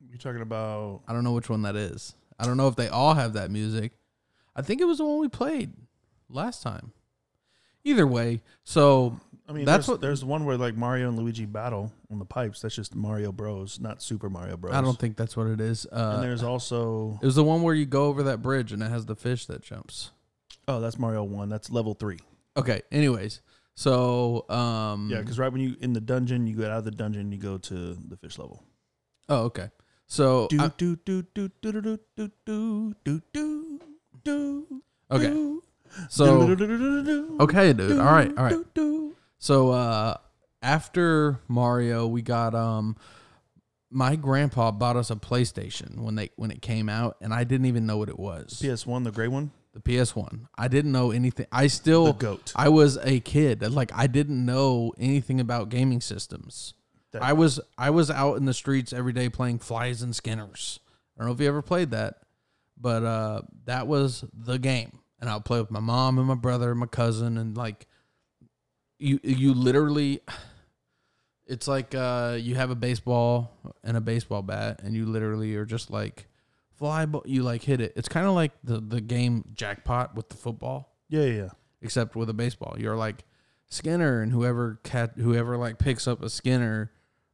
[0.09, 2.15] You're talking about I don't know which one that is.
[2.39, 3.93] I don't know if they all have that music.
[4.57, 5.73] I think it was the one we played
[6.29, 6.93] last time.
[7.85, 11.47] Either way, so I mean, That's there's, what- there's one where like Mario and Luigi
[11.47, 12.63] battle on the pipes.
[12.63, 14.75] That's just Mario Bros, not Super Mario Bros.
[14.75, 15.87] I don't think that's what it is.
[15.91, 18.83] Uh, And there's also it was the one where you go over that bridge and
[18.83, 20.11] it has the fish that jumps.
[20.69, 21.49] oh, that's Mario One.
[21.49, 22.19] That's level three.
[22.57, 22.83] Okay.
[22.93, 23.41] Anyways,
[23.75, 26.91] so um, Yeah, because right when you in the dungeon, you get out of the
[26.91, 28.63] dungeon, you go to the fish level.
[29.29, 29.71] oh, okay.
[30.07, 33.81] So Do I- do do do do do do do do do
[34.25, 35.59] do okay,
[36.09, 36.57] so
[37.41, 37.99] okay, dude.
[37.99, 38.57] All right, all right.
[39.39, 40.17] So uh,
[40.63, 42.97] after Mario, we got um,
[43.91, 47.67] my grandpa bought us a PlayStation when they when it came out, and I didn't
[47.67, 48.63] even know what it was.
[48.63, 50.49] PS One, the gray one, The PS One.
[50.57, 51.47] I didn't know anything.
[51.51, 52.53] I still the goat.
[52.55, 53.63] I was a kid.
[53.73, 56.75] Like I didn't know anything about gaming systems.
[57.13, 60.81] That- I was I was out in the streets every day playing flies and skinners.
[61.17, 62.17] I don't know if you ever played that,
[62.79, 64.99] but uh, that was the game.
[65.21, 67.87] And I'll play with my mom and my brother and my cousin and like
[68.99, 70.21] you you literally
[71.47, 73.51] it's like uh, you have a baseball
[73.85, 76.27] and a baseball bat and you literally are just like
[76.83, 77.93] fly ball you like hit it.
[77.97, 81.49] It's kind of like the the game jackpot with the football Yeah, yeah, yeah.
[81.81, 82.75] except with a baseball.
[82.79, 83.25] You're like
[83.69, 86.91] Skinner, and whoever cat whoever like picks up a Skinner,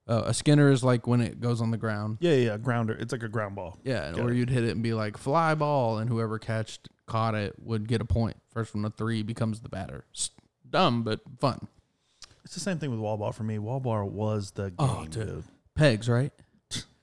[0.06, 2.18] uh, a Skinner is like when it goes on the ground.
[2.20, 2.56] Yeah, yeah, yeah.
[2.58, 2.92] Grounder.
[2.92, 3.78] It's like a ground ball.
[3.84, 4.36] Yeah, and Got or it.
[4.36, 8.00] you'd hit it and be like fly ball, and whoever catched caught it would get
[8.02, 8.36] a point.
[8.52, 10.04] First one to three becomes the batter.
[10.14, 10.30] S-
[10.68, 11.66] Dumb but fun.
[12.44, 13.58] It's the same thing with wall ball for me.
[13.58, 15.26] Wall ball was the game, Oh, dude.
[15.26, 15.44] dude.
[15.74, 16.32] Pegs, right?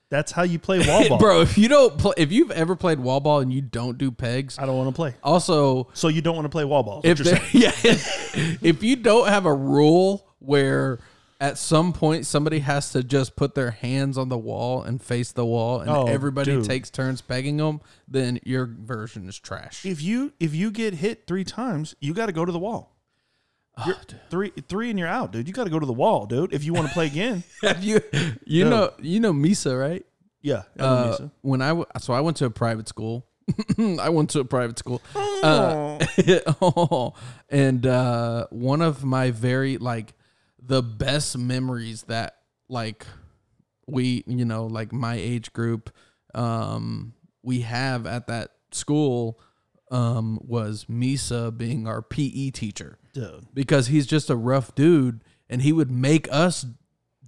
[0.08, 1.18] That's how you play wall ball.
[1.18, 4.10] Bro, if you don't play, if you've ever played wall ball and you don't do
[4.10, 5.14] pegs, I don't want to play.
[5.22, 7.00] also So you don't want to play wall ball.
[7.04, 10.98] if there, yeah, if you don't have a rule where
[11.40, 15.32] at some point somebody has to just put their hands on the wall and face
[15.32, 16.64] the wall and Oh, everybody dude.
[16.64, 19.84] takes turns pegging them, then your version is trash.
[19.84, 22.95] if you if you get hit three times, you got to go to the wall.
[23.84, 23.98] You're-
[24.30, 25.46] three three and you're out, dude.
[25.46, 26.52] You got to go to the wall, dude.
[26.54, 27.42] If you want to play again.
[27.80, 28.00] You
[28.46, 28.70] you No.
[28.70, 30.04] know you know Misa, right?
[30.40, 30.62] Yeah.
[30.78, 31.30] Uh, Misa.
[31.42, 33.26] when I w- so I went to a private school.
[33.78, 35.02] I went to a private school.
[35.14, 35.98] Uh,
[36.62, 37.12] oh,
[37.48, 40.14] and uh, one of my very like
[40.60, 42.36] the best memories that
[42.68, 43.06] like
[43.86, 45.90] we you know like my age group
[46.34, 47.12] um
[47.44, 49.38] we have at that school
[49.90, 53.46] um was Misa being our PE teacher dude.
[53.54, 56.66] because he's just a rough dude and he would make us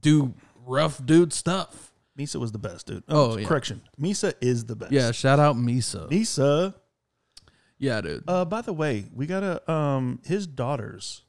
[0.01, 0.35] do
[0.67, 1.93] rough dude stuff.
[2.19, 3.05] Misa was the best, dude.
[3.09, 3.47] Oh, yeah.
[3.47, 3.81] correction.
[4.01, 4.91] Misa is the best.
[4.91, 6.11] Yeah, shout out Misa.
[6.11, 6.75] Misa.
[7.79, 8.25] Yeah, dude.
[8.27, 9.71] Uh, by the way, we gotta.
[9.71, 11.23] Um, his daughters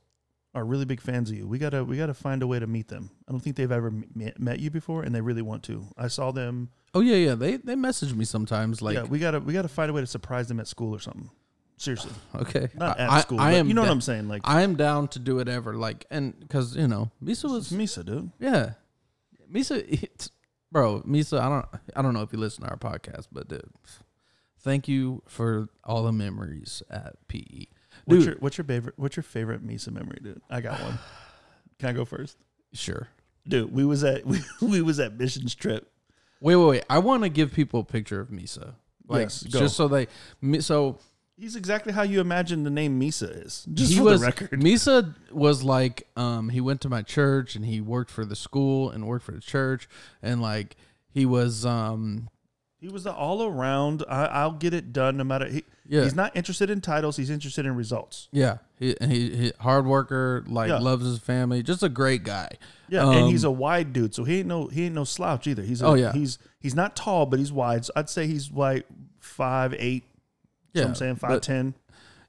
[0.55, 1.47] are really big fans of you.
[1.47, 1.83] We gotta.
[1.83, 3.11] We gotta find a way to meet them.
[3.27, 5.85] I don't think they've ever me- met you before, and they really want to.
[5.95, 6.69] I saw them.
[6.93, 7.35] Oh yeah, yeah.
[7.35, 9.39] They they message me sometimes like yeah, we gotta.
[9.39, 11.29] We gotta find a way to surprise them at school or something.
[11.77, 12.69] Seriously, okay.
[12.75, 13.39] not at I- school.
[13.39, 14.27] I but am You know what I'm saying?
[14.27, 15.75] Like I am down to do whatever.
[15.75, 18.31] Like and because you know Misa was Misa, dude.
[18.39, 18.71] yeah,
[19.51, 20.31] Misa, it's,
[20.71, 21.01] bro.
[21.01, 23.69] Misa, I don't I don't know if you listen to our podcast, but dude,
[24.61, 27.65] thank you for all the memories at PE.
[28.05, 30.41] What's Dude, your What's your favorite What's your favorite Misa memory, dude?
[30.49, 30.97] I got one.
[31.79, 32.37] Can I go first?
[32.73, 33.07] sure.
[33.47, 35.91] Dude, we was at we, we was at missions trip.
[36.41, 36.83] Wait, wait, wait.
[36.89, 38.75] I want to give people a picture of Misa.
[39.07, 39.59] Like Yes, go.
[39.59, 40.07] just so they
[40.41, 40.99] Mi- so
[41.37, 43.65] He's exactly how you imagine the name Misa is.
[43.73, 44.51] Just for was the record.
[44.61, 48.89] Misa was like um he went to my church and he worked for the school
[48.89, 49.87] and worked for the church
[50.21, 50.75] and like
[51.09, 52.29] he was um
[52.79, 54.03] He was the all around.
[54.09, 55.47] I, I'll get it done no matter.
[55.47, 56.03] He, Yeah.
[56.03, 57.17] He's not interested in titles.
[57.17, 58.27] He's interested in results.
[58.31, 60.79] yeah he he, he hard worker like Yeah.
[60.79, 62.49] loves his family just a great guy
[62.87, 65.45] Yeah, and he's Um, a wide dude, so he ain't no he ain't no slouch
[65.47, 65.61] either.
[65.63, 66.13] He's a, Oh, yeah.
[66.13, 67.85] he's he's not tall, but he's wide.
[67.85, 68.85] So I'd say he's like
[69.19, 70.03] five eight.
[70.73, 71.73] Yeah, I'm saying five but- ten,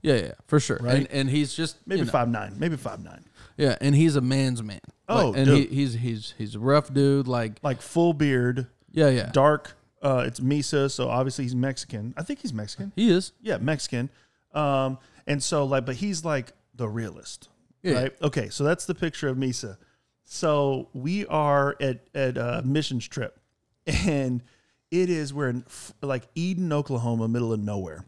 [0.02, 0.96] yeah yeah for sure Right?
[0.96, 3.24] and and he's just maybe you know, five nine, maybe five nine.
[3.56, 6.92] yeah and he's a man's man Oh, Like, and he, he's he's he's a rough
[6.92, 9.76] dude like Like full beard, yeah yeah dark.
[10.02, 12.14] Uh, it's Misa, so obviously he's Mexican.
[12.16, 12.90] I think he's Mexican.
[12.96, 14.08] he is Yeah, Mexican.
[14.54, 14.96] Um,
[15.30, 17.48] and so like, but he's like the realist,
[17.82, 17.94] Yeah.
[17.94, 18.12] right?
[18.22, 19.76] Okay, so that's the picture of Misa.
[20.24, 23.38] So we are at at a missions trip,
[23.86, 24.42] and
[24.90, 28.04] it is we're in f- like Eden, Oklahoma, middle of nowhere,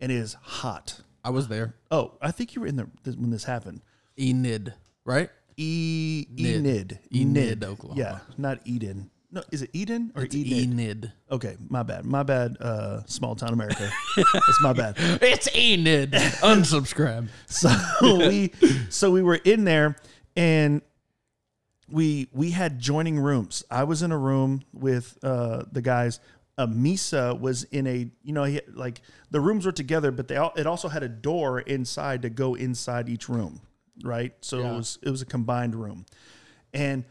[0.00, 1.00] and it is hot.
[1.22, 3.82] I was there Oh, I think you were in there this- when this happened.
[4.18, 6.56] Enid right E Nid.
[6.66, 8.00] Enid, Enid, Oklahoma.
[8.00, 9.10] Yeah, not Eden.
[9.32, 10.52] No, is it Eden or it's Enid?
[10.72, 12.04] Enid Okay, my bad.
[12.04, 12.56] My bad.
[12.60, 13.88] Uh, small town America.
[14.16, 14.94] It's my bad.
[15.22, 16.12] it's Enid
[16.42, 17.70] unsubscribe So
[18.28, 18.52] we
[18.88, 19.96] so we were in there
[20.36, 20.82] and
[21.88, 23.64] we we had joining rooms.
[23.70, 26.20] I was in a room with uh the guys.
[26.58, 30.36] Uh, Misa was in a you know he, like the rooms were together, but they
[30.36, 33.60] all, it also had a door inside to go inside each room,
[34.02, 34.34] right?
[34.42, 34.72] So Yeah.
[34.74, 36.04] it was it was a combined room,
[36.74, 37.04] and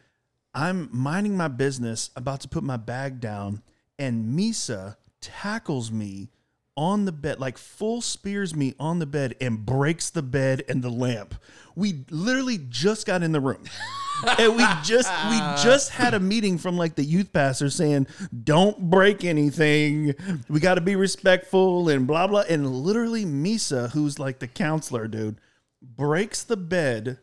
[0.54, 3.62] I'm minding my business, about to put my bag down,
[3.98, 6.30] and Misa tackles me
[6.76, 10.82] on the bed, like full spears me on the bed and breaks the bed and
[10.82, 11.36] the lamp.
[11.76, 13.64] We literally just got in the room.
[14.40, 18.08] and we just we just had a meeting from like the youth pastor saying,
[18.44, 20.16] "Don't break anything.
[20.48, 25.08] We got to be respectful and blah blah." And literally Misa, who's like the counselor
[25.08, 25.40] dude,
[25.82, 27.20] breaks the bed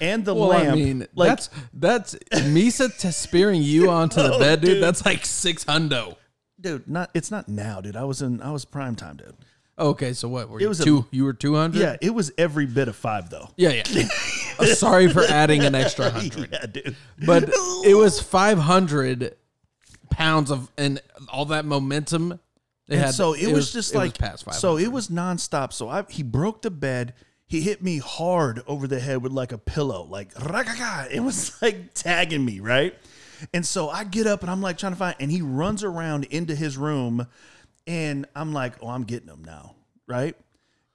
[0.00, 0.70] and the Well, lamp.
[0.72, 4.82] I mean, like that's that's Misa to spearing you onto the Oh, bed, dude, dude.
[4.82, 6.16] That's like six hundo.
[6.60, 7.96] dude, not it's not now, dude.
[7.96, 9.34] I was in I was prime time, dude.
[9.76, 10.48] Okay, so what?
[10.48, 11.06] Were It you was a- two?
[11.10, 11.80] you were two hundred.
[11.80, 13.50] Yeah, it was every bit of five though.
[13.56, 14.08] yeah, yeah.
[14.56, 16.94] Uh, Sorry for adding an extra hundred, Yeah, dude.
[17.26, 17.50] but
[17.84, 19.34] it was five hundred
[20.10, 22.38] pounds of and all that momentum.
[22.86, 23.14] They And had.
[23.14, 24.54] so it, was, just it like past five.
[24.54, 25.72] so it was nonstop.
[25.72, 27.14] So I he broke the bed.
[27.54, 30.32] He hit me hard over the head with like a pillow, like.
[31.12, 32.96] It was like tagging me, right?
[33.52, 36.24] And so I get up and I'm like trying to find, and he runs around
[36.24, 37.28] into his room,
[37.86, 39.76] and I'm like, oh, I'm getting him now,
[40.08, 40.34] right?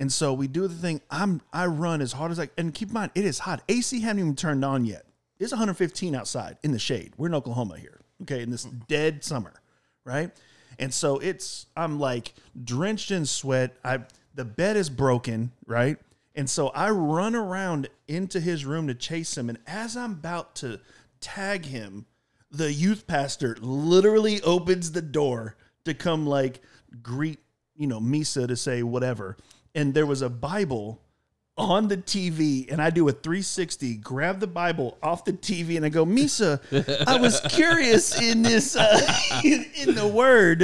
[0.02, 1.00] And so we do the thing.
[1.10, 3.64] I'm I run as hard as I and keep in mind it is hot.
[3.70, 5.06] AC hadn't even turned on yet.
[5.40, 7.14] It's 115 outside in the shade.
[7.16, 8.86] We're in Oklahoma here, okay, in this mm.
[8.88, 9.62] dead summer,
[10.04, 10.32] right?
[10.78, 13.78] And so it's I'm like drenched in sweat.
[13.86, 14.00] I
[14.36, 15.98] the bed is broken, right?
[16.40, 19.50] And so I run around into his room to chase him.
[19.50, 20.80] And as I'm about to
[21.20, 22.06] tag him,
[22.50, 26.62] the youth pastor literally opens the door to come like
[27.04, 27.40] greet,
[27.76, 29.36] you know, Misa to say whatever.
[29.76, 31.02] And there was a Bible
[31.60, 35.86] on the TV, and I do a 360, grab the Bible off the TV, and
[35.86, 36.60] I go, Misa,
[37.06, 40.62] I was curious in this, uh, in, in the word.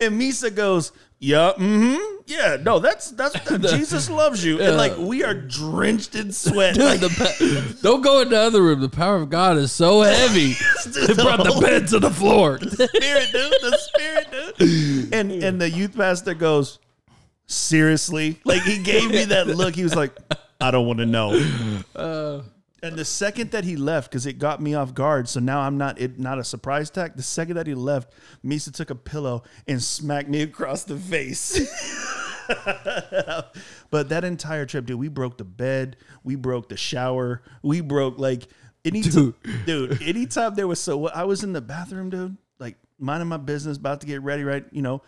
[0.00, 2.14] And Misa goes, Yeah, mm-hmm.
[2.26, 3.38] Yeah, no, that's that's
[3.72, 4.60] Jesus loves you.
[4.60, 6.76] And like we are drenched in sweat.
[6.76, 8.80] like, The pa- don't go in the other room.
[8.80, 10.50] The power of God is so heavy.
[10.86, 12.58] it brought the bed to the floor.
[12.58, 13.52] The spirit, dude.
[13.62, 15.14] The spirit, dude.
[15.14, 16.78] And and the youth pastor goes,
[17.46, 18.40] seriously?
[18.44, 19.74] Like he gave me that look.
[19.74, 20.12] He was like,
[20.60, 21.30] I don't want to know.
[21.94, 22.42] Uh.
[22.82, 25.78] and the second that he left, because it got me off guard, so now I'm
[25.78, 27.16] not it not a surprise attack.
[27.16, 28.12] The second that he left,
[28.44, 31.58] Misa took a pillow and smacked me across the face.
[33.90, 38.18] but that entire trip, dude, we broke the bed, we broke the shower, we broke
[38.18, 38.48] like
[38.84, 39.34] any dude,
[39.64, 43.76] dude anytime there was so I was in the bathroom, dude, like minding my business,
[43.76, 44.64] about to get ready, right?
[44.72, 45.02] You know,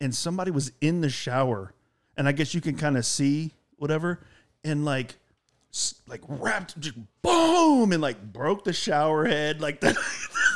[0.00, 1.74] and somebody was in the shower,
[2.18, 4.20] and I guess you can kind of see whatever,
[4.62, 5.14] and like,
[6.06, 9.96] like wrapped, just boom, and like broke the shower head, like the,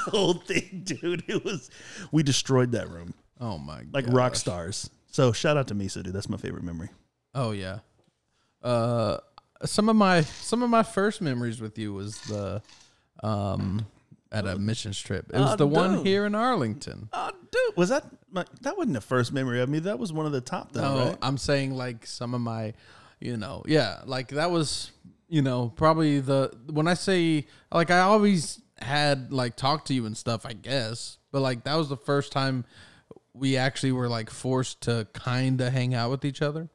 [0.06, 1.24] whole thing, dude.
[1.28, 1.70] It was,
[2.10, 4.14] we destroyed that room Oh my like gosh.
[4.14, 4.90] rock stars.
[5.10, 6.12] So shout out to Misa, dude.
[6.12, 6.88] That's my favorite memory.
[7.34, 7.78] Oh yeah.
[8.62, 9.18] Uh,
[9.64, 12.62] some of my some of my first memories with you was the
[13.22, 13.86] um
[14.30, 15.30] at a missions trip.
[15.32, 17.08] It was Oh, the one here in Arlington.
[17.12, 19.78] Oh, dude, was that my, that wasn't the first memory of me?
[19.80, 21.18] That was one of the top, though, No, right?
[21.22, 22.74] I'm saying like some of my,
[23.20, 24.90] you know, yeah, like that was,
[25.28, 30.06] you know, probably the when I say like I always had like talked to you
[30.06, 32.64] and stuff, I guess, but like that was the first time
[33.34, 36.68] we actually were like forced to kind of hang out with each other.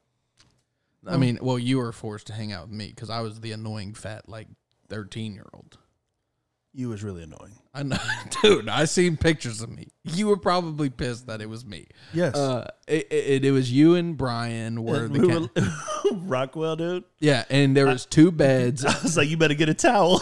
[1.09, 3.53] I mean, well, you were forced to hang out with me because I was the
[3.53, 4.47] annoying fat like
[4.89, 5.77] thirteen year old.
[6.77, 7.57] You was really annoying.
[7.73, 7.97] I know,
[8.43, 8.69] dude.
[8.69, 9.87] I seen pictures of me.
[10.03, 11.87] You were probably pissed that it was me.
[12.13, 12.35] Yes.
[12.35, 17.03] Uh, it, it, it was you and Brian were the we were, Rockwell, dude.
[17.19, 18.85] yeah, and there was two beds.
[18.85, 20.21] I was like, you better get a towel.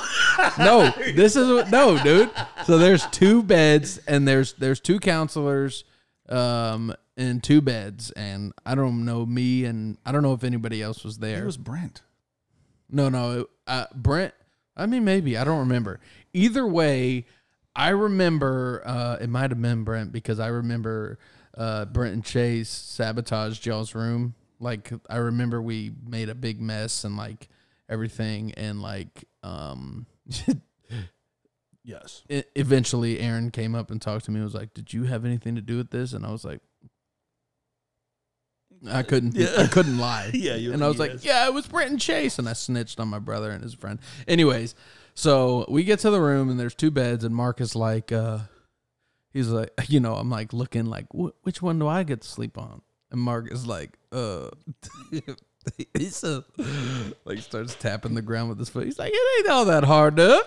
[0.58, 2.32] No, this is no, dude.
[2.66, 5.84] So there's two beds, and there's there's two counselors,
[6.30, 10.82] um, and two beds, and I don't know me, and I don't know if anybody
[10.82, 11.44] else was there.
[11.44, 12.02] it was Brent.
[12.90, 13.42] No, no.
[13.42, 14.34] it- Uh, Brent,
[14.78, 15.38] I mean, maybe.
[15.38, 16.00] I don't remember.
[16.34, 17.26] Either way,
[17.76, 21.18] I remember uh, it might have been Brent because I remember
[21.58, 24.34] uh, Brent and Chase sabotaged y'all's room.
[24.60, 27.50] Like, I remember we made a big mess and like
[27.90, 28.54] everything.
[28.54, 30.06] And like, um,
[31.84, 32.24] Yes.
[32.30, 35.54] eventually Aaron came up and talked to me and was like, Did you have anything
[35.56, 36.14] to do with this?
[36.14, 36.62] And I was like,
[38.88, 39.50] I couldn't, Yeah.
[39.58, 40.30] I couldn't lie.
[40.34, 42.38] Yeah, you and I was like, yeah, it was Brent and Chase.
[42.40, 44.00] And I snitched on my brother and his friend.
[44.28, 44.76] Anyways,
[45.14, 47.24] so we get to the room and there's two beds.
[47.24, 48.40] And Mark is like, uh,
[49.32, 52.58] he's like, you know, I'm like looking like, which one do I get to sleep
[52.58, 52.82] on?
[53.12, 54.50] And Mark is like, uh,
[55.98, 56.44] he's so,
[57.24, 58.86] like starts tapping the ground with his foot.
[58.86, 60.42] He's like, it ain't all that hard, dude.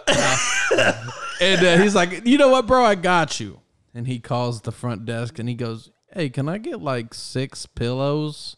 [1.40, 2.84] and uh, he's like, you know what, bro?
[2.84, 3.60] I got you.
[3.94, 7.66] And he calls the front desk and he goes, hey, can I get like six
[7.66, 8.56] pillows?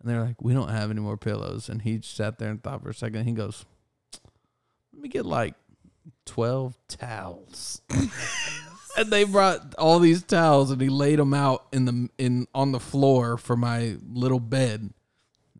[0.00, 1.68] And they're like, we don't have any more pillows.
[1.68, 3.24] And he sat there and thought for a second.
[3.24, 3.66] He goes,
[4.92, 5.54] let me get like
[6.26, 7.82] 12 towels.
[8.96, 12.72] and they brought all these towels and he laid them out in the in on
[12.72, 14.90] the floor for my little bed.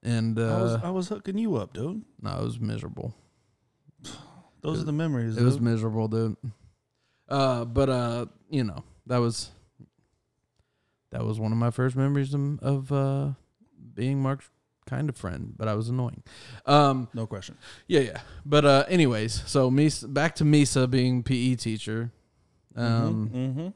[0.03, 2.03] And uh, I was, I was hooking you up, dude.
[2.23, 3.15] no, it was miserable.
[4.63, 5.37] Those are the memories.
[5.37, 6.37] It was miserable, dude.
[7.29, 9.51] Uh, but uh, you know, that was
[11.11, 13.31] that was one of my first memories of, of uh
[13.95, 14.51] being Mark's
[14.87, 16.23] kind of friend, but I was annoying.
[16.67, 17.57] Um, no question.
[17.87, 18.21] yeah, yeah.
[18.45, 22.11] But uh, anyways, so Misa, back to Misa being PE teacher.
[22.75, 23.69] Um, mm-hmm.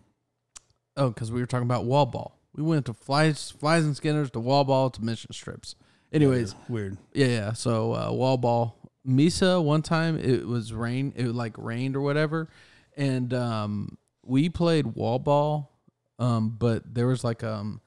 [0.96, 2.38] oh, because we were talking about wall ball.
[2.54, 5.76] We went to flies, flies and skinners to wall ball to mission strips.
[6.12, 6.96] Anyways, weird.
[7.12, 7.52] yeah, yeah.
[7.52, 8.76] So uh, wall ball.
[9.06, 11.12] Misa one time it was rain.
[11.16, 12.48] It like rained or whatever,
[12.96, 15.73] and um, we played wall ball.
[16.18, 17.80] Um, but there was like um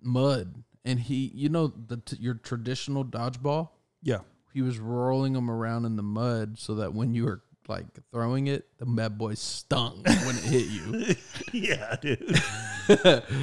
[0.00, 3.70] mud, and he, you know, the t- your traditional dodgeball.
[4.02, 4.20] Yeah.
[4.52, 8.48] He was rolling them around in the mud so that when you were like throwing
[8.48, 11.14] it, the bad boy stung when it hit you.
[11.52, 12.42] yeah, dude.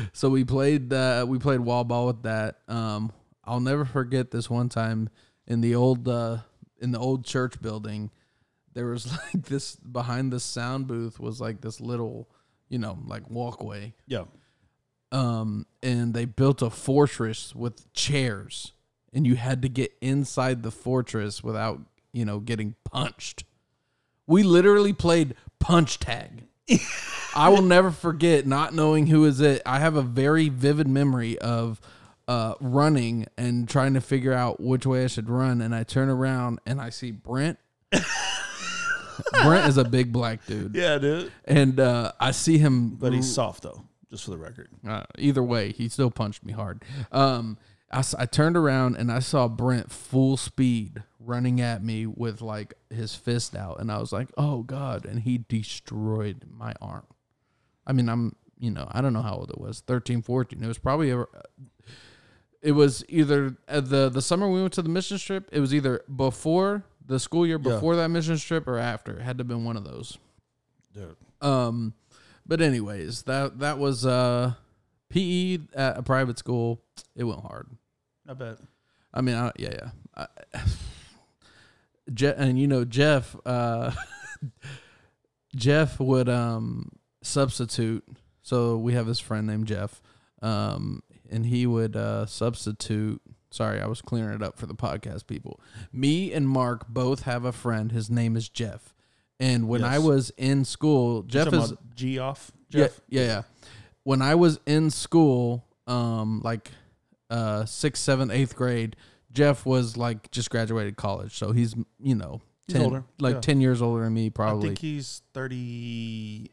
[0.14, 2.60] so we played uh, we played wall ball with that.
[2.68, 3.12] Um,
[3.46, 5.10] I'll never forget this one time
[5.48, 6.40] in the old uh,
[6.80, 8.12] in the old church building.
[8.74, 12.30] There was like this behind the sound booth was like this little,
[12.70, 13.94] you know, like walkway.
[14.08, 14.26] Yeah.
[15.12, 18.74] Um, and they built a fortress with chairs,
[19.14, 21.80] and you had to get inside the fortress without,
[22.12, 23.46] you know, getting punched.
[24.26, 26.44] We literally played punch tag.
[27.36, 29.62] I will never forget not knowing who is it.
[29.66, 31.80] I have a very vivid memory of
[32.28, 36.10] uh, running and trying to figure out which way I should run, and I turn
[36.10, 37.60] around and I see Brent.
[39.44, 41.32] Brent is a big black dude, Yeah, dude.
[41.46, 42.92] and uh, I see him.
[42.92, 44.70] But he's soft though, just for the record.
[44.88, 46.84] Uh, either way, he still punched me hard.
[47.12, 47.58] Um,
[47.92, 52.74] I, I turned around and I saw Brent full speed running at me with like
[52.90, 57.06] his fist out, and I was like, "Oh God!" And he destroyed my arm.
[57.86, 60.62] I mean, I'm you know I don't know how old it was 13, 14.
[60.64, 61.26] It was probably a,
[62.62, 65.48] it was either uh, the the summer we went to the mission trip.
[65.52, 67.74] It was either before the school year, Yeah.
[67.74, 69.18] before that mission trip, or after.
[69.18, 70.18] It had to have been one of those.
[70.94, 71.16] Dude.
[71.42, 71.94] Um,
[72.46, 74.54] but anyways, that that was uh
[75.10, 76.82] PE at a private school.
[77.16, 77.68] It went hard.
[78.28, 78.58] I bet.
[79.14, 79.90] I mean, I, yeah, yeah.
[80.16, 80.28] I,
[82.14, 83.92] Je- and you know Jeff, uh,
[85.56, 86.90] Jeff would um
[87.22, 88.04] substitute
[88.42, 90.02] So we have this friend named Jeff,
[90.42, 93.22] um, and he would uh, substitute.
[93.50, 95.60] Sorry, I was clearing it up for the podcast people.
[95.94, 97.92] Me and Mark both have a friend.
[97.92, 98.94] His name is Jeff,
[99.40, 102.52] and when I was in school, Jeff is G off.
[102.70, 103.00] Jeff.
[103.10, 103.42] yeah, yeah.
[104.04, 106.72] When I was in school, um, like
[107.30, 108.96] uh, sixth, seventh, eighth grade,
[109.32, 113.42] Jeff was like just graduated college, so he's you know 10, older, like yeah.
[113.42, 114.66] ten years older than me, probably.
[114.66, 116.52] I think he's thirty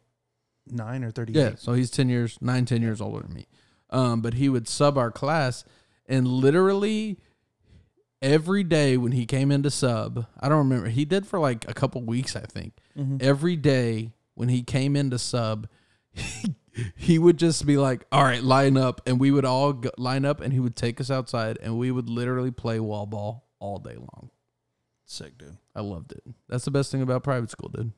[0.66, 1.42] nine or thirty eight.
[1.42, 3.46] Yeah, so he's ten years, nine, ten years older than me.
[3.90, 5.64] Um, but he would sub our class,
[6.06, 7.18] and literally
[8.22, 10.88] every day when he came into sub, I don't remember.
[10.88, 12.74] He did for like a couple weeks, I think.
[12.98, 13.18] Mm-hmm.
[13.20, 15.68] Every day when he came into sub,
[16.12, 16.54] he,
[16.96, 20.24] he would just be like, "All right, line up," and we would all go, line
[20.24, 23.78] up, and he would take us outside, and we would literally play wall ball all
[23.78, 24.30] day long.
[25.06, 25.56] Sick, dude.
[25.74, 26.22] I loved it.
[26.48, 27.92] That's the best thing about private school, dude.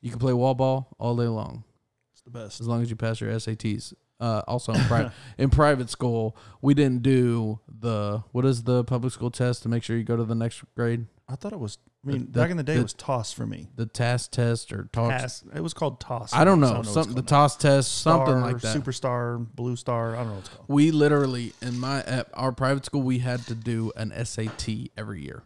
[0.00, 1.64] You can play wall ball all day long
[2.12, 2.60] It's the best.
[2.60, 3.94] as long as you pass your SATs.
[4.20, 9.12] Uh, also in, pri- in private school, we didn't do the what is the public
[9.12, 11.06] school test to make sure you go to the next grade?
[11.28, 11.78] I thought it was.
[12.04, 13.68] I mean, The- back in the day, the- it was TAAS for me.
[13.76, 15.10] The task test or talk?
[15.10, 15.44] Pass.
[15.54, 16.30] It was called TAAS.
[16.34, 17.14] I don't know what it's something.
[17.14, 17.46] The called now.
[17.46, 18.76] TAAS test, something Star, like that.
[18.76, 20.14] Superstar, Blue Star.
[20.16, 20.64] I don't know what it's called.
[20.68, 25.22] We literally in my at our private school we had to do an SAT every
[25.22, 25.44] year,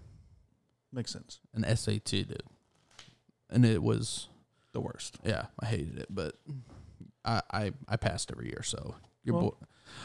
[0.93, 1.41] Makes sense.
[1.53, 2.43] an SAT, dude,
[3.51, 4.29] and it was
[4.73, 5.19] The worst.
[5.25, 6.37] yeah, I hated it, but
[7.25, 8.95] I I, I passed every year, so
[9.25, 9.57] your Well- boy.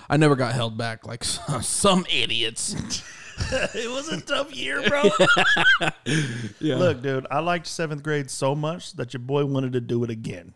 [0.10, 2.74] I never got held back like some, some idiots.
[3.74, 5.04] it was a tough year, bro.
[6.60, 6.76] Yeah.
[6.76, 10.10] Look, dude, I liked seventh grade so much that your boy wanted to do it
[10.10, 10.54] again.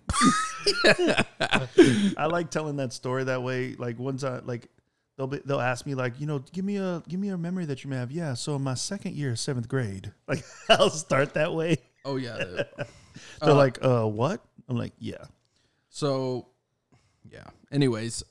[2.17, 3.75] I like telling that story that way.
[3.77, 4.67] Like once I like
[5.17, 7.65] they'll be, they'll ask me like, you know, give me a give me a memory
[7.65, 8.11] that you may have.
[8.11, 11.77] Yeah, so in my second year, seventh grade, like I'll start that way.
[12.05, 12.37] Oh yeah.
[12.37, 12.65] They're
[13.41, 14.43] Uh, like, uh, what?
[14.67, 15.25] I'm like, yeah.
[15.89, 16.47] So.
[17.71, 18.23] Anyways,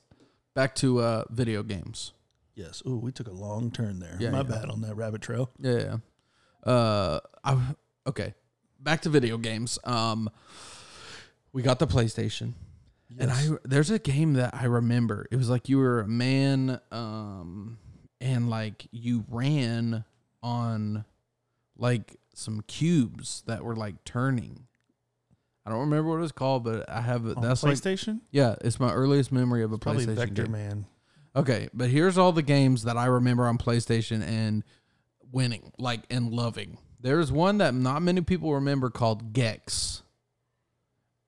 [0.53, 2.13] back to uh, video games.
[2.55, 2.83] Yes.
[2.87, 4.17] Ooh, we took a long turn there.
[4.19, 4.43] Yeah, My yeah.
[4.43, 5.49] bad on that rabbit trail.
[5.59, 5.97] Yeah.
[6.65, 6.71] yeah.
[6.71, 7.57] Uh, I
[8.07, 8.33] okay.
[8.79, 9.79] Back to video games.
[9.83, 10.29] Um,
[11.53, 12.53] we got the PlayStation,
[13.19, 15.27] and I there's a game that I remember.
[15.31, 17.77] It was like you were a man, um,
[18.19, 20.05] and like you ran
[20.41, 21.05] on
[21.77, 24.67] like some cubes that were like turning.
[25.65, 28.21] I don't remember what it was called, but I have That's like PlayStation.
[28.31, 30.51] yeah, it's my earliest memory of a Probably PlayStation Vector game.
[30.51, 30.85] Man.
[31.35, 34.63] Okay, but here's all the games that I remember on PlayStation and
[35.31, 36.77] winning, like and loving.
[36.99, 40.03] There's one that not many people remember called Gex.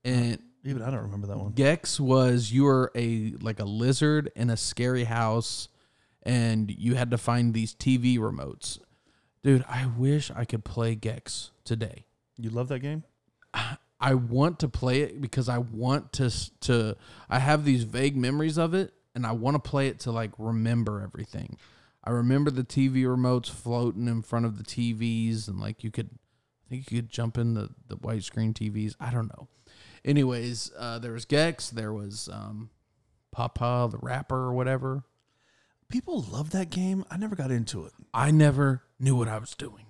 [0.03, 1.53] And uh, Even I don't remember that one.
[1.53, 5.69] Gex was you were a like a lizard in a scary house
[6.23, 8.79] and you had to find these TV remotes.
[9.43, 12.05] Dude, I wish I could play Gex today.
[12.37, 13.03] You love that game?
[13.53, 13.77] I
[14.13, 16.29] want to play it because I want to
[16.61, 16.97] to
[17.29, 20.31] I have these vague memories of it and I want to play it to like
[20.37, 21.57] remember everything.
[22.03, 26.09] I remember the TV remotes floating in front of the TVs and like you could
[26.65, 28.95] I think you could jump in the the white screen TVs.
[28.99, 29.47] I don't know.
[30.03, 32.69] Anyways, uh, there was Gex, there was um
[33.33, 35.05] PaRappa the Rapper or whatever.
[35.89, 37.05] People love that game.
[37.09, 37.93] I never got into it.
[38.13, 39.85] I never knew what I was doing.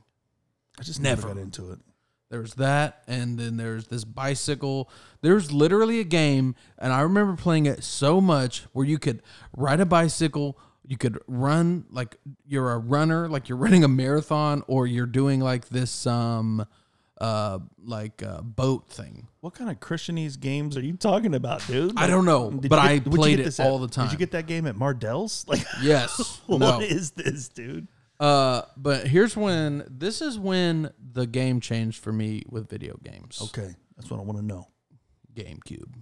[0.78, 1.36] I just never, Never.
[1.36, 1.80] got into it.
[2.34, 4.90] There's that, and then there's this bicycle.
[5.22, 9.22] There's literally a game, and I remember playing it so much where you could
[9.56, 12.18] ride a bicycle, you could run like
[12.48, 16.66] you're a runner, like you're running a marathon, or you're doing like this um
[17.22, 19.28] uh like uh, boat thing.
[19.42, 21.94] What kind of Christianese games are you talking about, dude?
[21.98, 23.64] I don't know, but you I played it at?
[23.64, 24.08] all the time.
[24.08, 25.46] Did you get that game at Mardel's?
[25.48, 26.42] Like, Yes.
[26.48, 26.80] what no.
[26.80, 27.88] is this, dude?
[28.20, 33.40] Uh, but here's when this is when the game changed for me with video games.
[33.42, 34.68] Okay, that's what I want to know.
[35.36, 35.96] GameCube.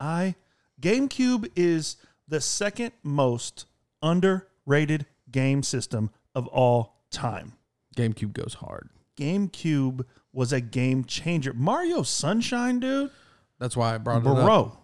[0.00, 0.34] I
[0.80, 1.96] GameCube is
[2.26, 3.66] the second most
[4.02, 7.52] underrated game system of all time.
[7.96, 8.88] GameCube goes hard.
[9.16, 11.52] GameCube was a game changer.
[11.52, 13.10] Mario Sunshine, dude,
[13.58, 14.36] That's why I brought it up.
[14.44, 14.78] bro.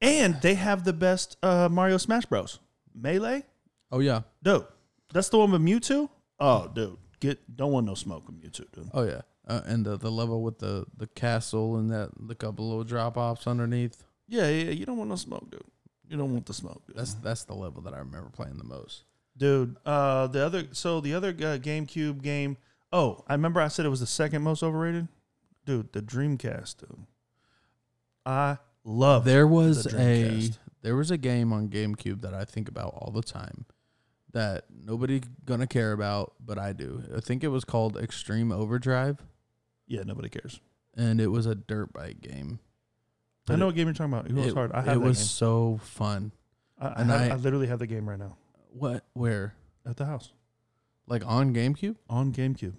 [0.00, 2.58] And they have the best uh, Mario Smash Bros.
[2.94, 3.44] Melee,
[3.92, 4.22] Oh yeah.
[4.42, 4.64] dude.
[5.12, 6.08] That's the one with Mewtwo.
[6.38, 8.90] Oh, dude, get don't want no smoke with Mewtwo, dude.
[8.94, 12.68] Oh yeah, uh, and the the level with the the castle and that the couple
[12.68, 14.04] little drop offs underneath.
[14.28, 15.62] Yeah, yeah, you don't want no smoke, dude.
[16.08, 16.96] You don't want the smoke, dude.
[16.96, 19.04] That's that's the level that I remember playing the most.
[19.36, 19.76] dude.
[19.84, 22.56] Uh, the other so the other uh, GameCube game.
[22.92, 25.08] Oh, I remember I said it was the second most overrated.
[25.66, 27.06] Dude, the Dreamcast, dude.
[28.26, 30.50] I love There was the a
[30.82, 33.66] there was a game on GameCube that I think about all the time
[34.32, 37.02] that nobody gonna care about, but I do.
[37.16, 39.18] I think it was called Extreme Overdrive,
[39.86, 40.60] Yeah, nobody cares.
[40.96, 42.60] and it was a dirt bike game.
[43.48, 44.26] I know what game you're talking about.
[44.28, 44.70] It was hard.
[44.72, 45.26] I had it that was game.
[45.26, 46.32] so fun.
[46.78, 48.36] I, I, and have- I- I literally have the game right now
[48.72, 49.04] What?
[49.14, 49.54] Where?
[49.86, 50.32] at the house
[51.06, 51.96] Like on GameCube?
[52.08, 52.74] on GameCube.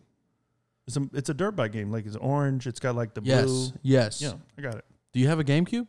[0.87, 1.91] It's a it's a dirt bike game.
[1.91, 2.65] Like it's orange.
[2.67, 3.45] It's got like the yes.
[3.45, 3.67] blue.
[3.81, 4.21] Yes.
[4.21, 4.85] Yeah, I got it.
[5.13, 5.87] Do you have a GameCube?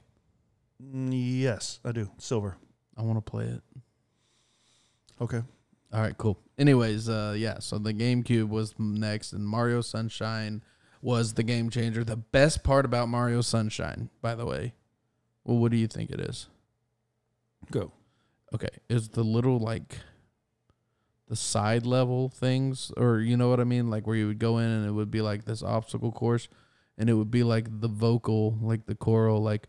[0.83, 1.11] Mm,
[1.41, 2.11] yes, I do.
[2.19, 2.57] Silver.
[2.97, 3.63] I want to play it.
[5.23, 5.41] Okay.
[5.93, 6.37] All right, cool.
[6.59, 7.61] Anyways, uh, yeah.
[7.61, 10.64] So the GameCube was next, and Mario Sunshine
[11.01, 12.03] was the game changer.
[12.03, 14.73] The best part about Mario Sunshine, by the way,
[15.45, 16.49] well, what do you think it is?
[17.70, 17.93] Go.
[18.53, 19.99] Okay, is the little like
[21.29, 24.59] the side level things, or you know what I mean, like where you would go
[24.59, 26.49] in and it would be like this obstacle course,
[26.99, 29.66] and it would be like the vocal, like the choral, like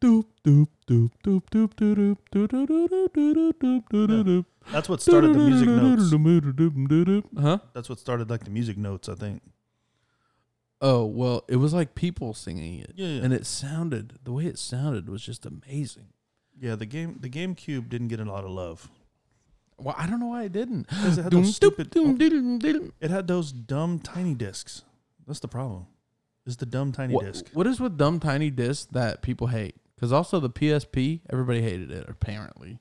[0.00, 4.44] doop doop doop doop doop doop doop doop doop doop doop.
[4.72, 6.12] That's what started the music notes.
[7.40, 7.58] Huh?
[7.72, 9.08] That's what started like the music notes.
[9.08, 9.42] I think.
[10.80, 13.22] Oh well, it was like people singing it, Yeah, yeah.
[13.24, 16.08] and it sounded the way it sounded was just amazing.
[16.60, 18.90] Yeah, the game the GameCube didn't get a lot of love
[19.78, 20.88] Well, I don't know why it didn't.
[20.88, 21.90] because it had Doom, those stupid.
[21.90, 22.90] doom, diddle, diddle.
[23.00, 24.82] It had those dumb tiny discs.
[25.26, 25.86] That's the problem.
[26.46, 27.46] Is the dumb tiny What, disc?
[27.52, 29.74] what is with dumb tiny discs that people hate?
[29.96, 32.06] Because also the PSP, everybody hated it.
[32.08, 32.78] Apparently,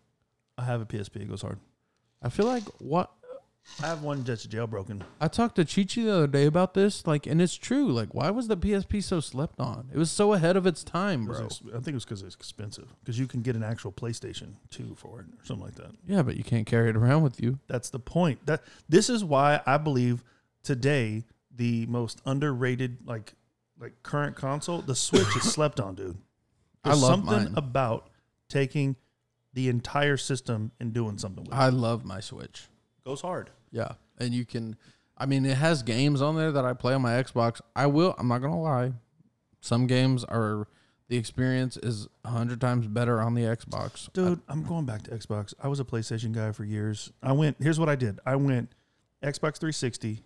[0.57, 1.17] I have a PSP.
[1.17, 1.59] It goes hard.
[2.21, 3.11] I feel like what
[3.81, 5.01] I have one that's jailbroken.
[5.19, 7.87] I talked to Chichi the other day about this, like, and it's true.
[7.91, 9.89] Like, why was the PSP so slept on?
[9.91, 11.45] It was so ahead of its time, It bro.
[11.45, 12.93] ex- I think it was because it's expensive.
[12.99, 15.91] Because you can get an actual PlayStation 2 for it or something like that.
[16.05, 17.57] Yeah, but you can't carry it around with you.
[17.67, 18.45] That's the point.
[18.45, 20.23] That this is why I believe
[20.63, 21.23] today
[21.55, 23.33] the most underrated like
[23.79, 26.17] like current console, the Switch is slept on, dude.
[26.83, 27.53] I There's love something mine.
[27.55, 28.09] about
[28.49, 28.95] taking
[29.53, 31.57] the entire system and doing something with it.
[31.57, 32.67] I love my Switch.
[33.05, 33.49] Goes hard.
[33.71, 34.75] Yeah, and you can.
[35.17, 37.61] I mean, it has games on there that I play on my Xbox.
[37.75, 38.15] I will.
[38.17, 38.93] I'm not gonna lie.
[39.61, 40.67] Some games are
[41.07, 44.11] the experience is a hundred times better on the Xbox.
[44.13, 45.53] Dude, I'm going back to Xbox.
[45.61, 47.11] I was a PlayStation guy for years.
[47.23, 47.57] I went.
[47.59, 48.19] Here's what I did.
[48.25, 48.73] I went
[49.23, 50.23] Xbox 360.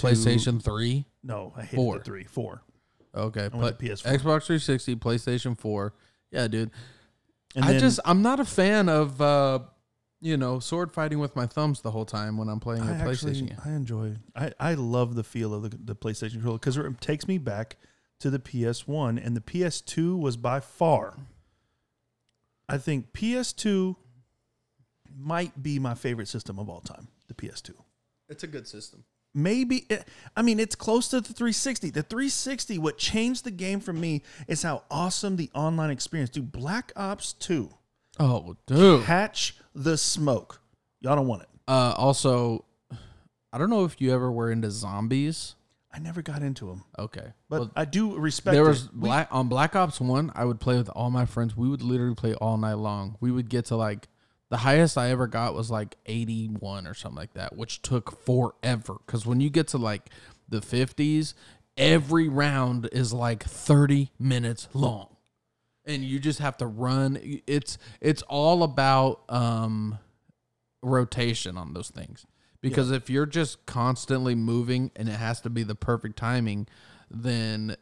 [0.00, 1.04] To- PlayStation Three.
[1.22, 1.98] No, I hated Four.
[1.98, 2.62] the three, four.
[3.14, 4.02] Okay, I but went to PS4.
[4.12, 5.94] Xbox 360, PlayStation 4.
[6.30, 6.70] Yeah, dude.
[7.56, 9.60] And I then- just I'm not a fan of uh
[10.20, 12.96] you know sword fighting with my thumbs the whole time when I'm playing a I
[12.96, 13.58] PlayStation actually game.
[13.64, 14.16] I enjoy.
[14.36, 17.76] I I love the feel of the, the PlayStation controller because it takes me back
[18.20, 21.16] to the PS1 and the PS2 was by far.
[22.68, 23.96] I think PS2
[25.16, 27.08] might be my favorite system of all time.
[27.28, 27.70] The PS2.
[28.28, 29.04] It's a good system.
[29.34, 30.06] Maybe it,
[30.36, 31.90] I mean it's close to the 360.
[31.90, 36.30] The 360 what changed the game for me is how awesome the online experience.
[36.30, 37.70] Dude, Black Ops 2.
[38.20, 39.04] Oh, dude.
[39.04, 40.60] Catch the smoke.
[41.00, 41.48] Y'all don't want it.
[41.68, 42.64] Uh, also,
[43.52, 45.54] I don't know if you ever were into zombies.
[45.92, 48.68] I never got into them, Okay, but Well, I do respect there it.
[48.68, 50.30] was We- on Black Ops One.
[50.34, 51.56] I would play with all my friends.
[51.56, 53.16] We would literally play all night long.
[53.20, 54.06] We would get to like
[54.50, 58.24] the highest I ever got was like eighty one or something like that, which took
[58.24, 58.96] forever.
[59.04, 60.08] Because when you get to like
[60.48, 61.34] the fifties,
[61.76, 65.16] every round is like thirty minutes long,
[65.84, 67.18] and you just have to run.
[67.46, 69.98] It's it's all about um
[70.82, 72.24] rotation on those things.
[72.60, 76.66] Because if you're just constantly moving and it has to be the perfect timing,
[77.10, 77.76] then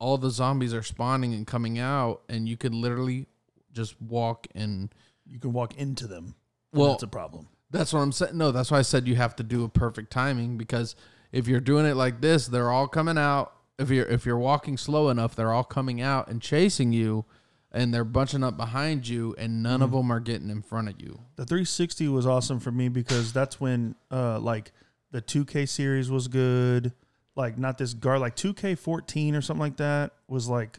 [0.00, 3.26] all the zombies are spawning and coming out, and you could literally
[3.72, 4.92] just walk and.
[5.30, 6.34] You can walk into them.
[6.72, 7.48] Well, that's a problem.
[7.70, 8.36] That's what I'm saying.
[8.36, 10.96] No, that's why I said you have to do a perfect timing because
[11.32, 13.52] if you're doing it like this, they're all coming out.
[13.78, 17.24] If you're if you're walking slow enough, they're all coming out and chasing you,
[17.72, 21.00] and they're bunching up behind you, and none of them are getting in front of
[21.00, 21.20] you.
[21.36, 24.72] The 360 was awesome for me because that's when uh like
[25.12, 26.92] the 2K series was good.
[27.36, 30.78] Like not this guard like 2K14 or something like that was like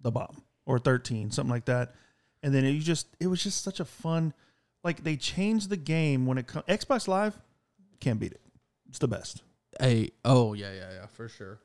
[0.00, 1.94] the bomb or 13 something like that.
[2.42, 4.34] And then it just it was just such a fun
[4.84, 7.38] like they changed the game when it comes Xbox Live
[8.00, 8.40] can't beat it.
[8.88, 9.42] It's the best.
[9.80, 11.60] Hey, oh yeah, yeah, yeah, for sure.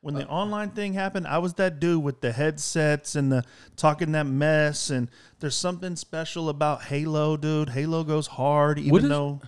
[0.00, 3.44] When Uh, the online thing happened, I was that dude with the headsets and the
[3.76, 4.90] talking that mess.
[4.90, 5.08] And
[5.38, 7.68] there's something special about Halo, dude.
[7.68, 9.40] Halo goes hard, even is- though.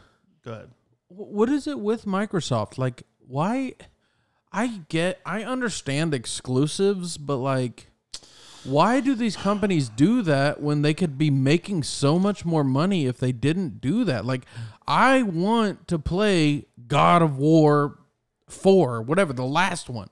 [0.43, 0.71] Good.
[1.09, 2.77] What is it with Microsoft?
[2.79, 3.73] Like, why?
[4.53, 7.91] I get, I understand exclusives, but like,
[8.65, 13.07] why do these companies do that when they could be making so much more money
[13.07, 14.25] if they didn't do that?
[14.25, 14.47] Like,
[14.87, 17.99] I want to play God of War
[18.49, 20.09] 4, whatever, the last one,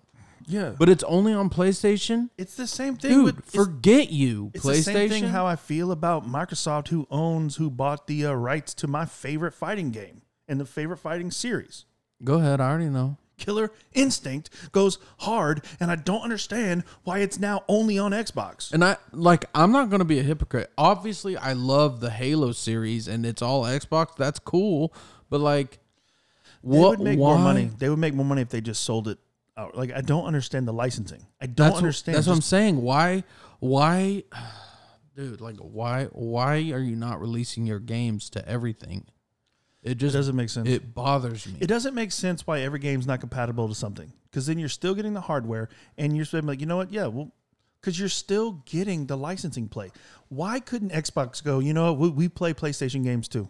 [0.46, 2.30] Yeah, but it's only on PlayStation?
[2.38, 3.10] it's the same thing.
[3.10, 4.74] Dude, with, forget you, it's PlayStation.
[4.76, 8.74] the same thing how I feel about Microsoft, who owns, who bought the uh, rights
[8.74, 11.84] to my favorite fighting game and the favorite fighting series.
[12.24, 13.16] Go ahead, I already know.
[13.44, 18.72] Killer Instinct goes hard, and I don't understand why it's now only on Xbox.
[18.72, 20.70] And I like I'm not gonna be a hypocrite.
[20.78, 24.16] Obviously, I love the Halo series and it's all Xbox.
[24.16, 24.94] That's cool.
[25.28, 25.80] But like,
[26.62, 26.90] They what?
[26.98, 27.34] would make why?
[27.34, 27.70] more money.
[27.78, 29.18] They would make more money if they just sold it
[29.56, 29.76] out.
[29.76, 31.26] Like I don't understand the licensing.
[31.40, 32.16] I don't That's what- understand.
[32.16, 32.80] That's what I'm saying.
[32.80, 33.24] Why?
[33.60, 34.22] Why?
[35.14, 36.04] Dude, like, why?
[36.12, 39.04] Why are you not releasing your games to everything?
[39.82, 40.68] It just doesn't make sense.
[40.68, 41.54] it bothers me.
[41.60, 44.12] It doesn't make sense why every game's not compatible to something.
[44.30, 45.68] Because then you're still getting the hardware,
[45.98, 46.92] and you're still like, you know what?
[46.92, 47.32] Yeah, well,
[47.80, 49.90] because you're still getting the licensing play.
[50.28, 51.58] Why couldn't Xbox go?
[51.58, 51.98] You know what?
[51.98, 53.48] We, we play PlayStation games too,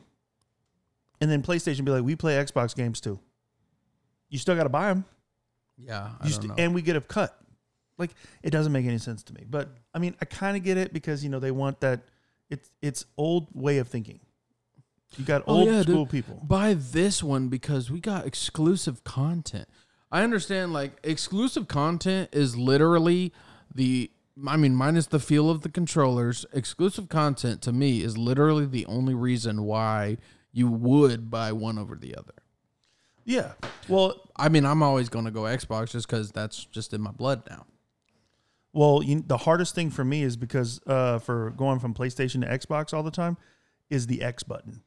[1.20, 3.20] and then PlayStation be like, we play Xbox games too.
[4.30, 5.04] You still got to buy them,
[5.76, 7.38] yeah, I you don't st- and we get a cut.
[7.98, 8.12] Like
[8.42, 9.44] it doesn't make any sense to me.
[9.48, 12.00] But I mean, I kind of get it because you know they want that.
[12.48, 14.20] It's it's old way of thinking.
[15.18, 15.88] You got Oh, old yeah, dude.
[15.88, 16.40] school people.
[16.42, 19.68] buy this one because we got exclusive content.
[20.10, 23.32] I understand like exclusive content is literally
[23.74, 24.10] the
[24.46, 28.86] I mean minus the feel of the controllers, exclusive content to me is literally the
[28.86, 30.16] only reason why
[30.52, 32.34] you would buy one over the other.
[33.24, 33.52] Yeah.
[33.88, 37.12] Well, I mean, I'm always going to go Xbox just cuz that's just in my
[37.12, 37.66] blood now.
[38.74, 42.46] Well, you, the hardest thing for me is because uh, for going from PlayStation to
[42.48, 43.36] Xbox all the time
[43.90, 44.82] is the X button.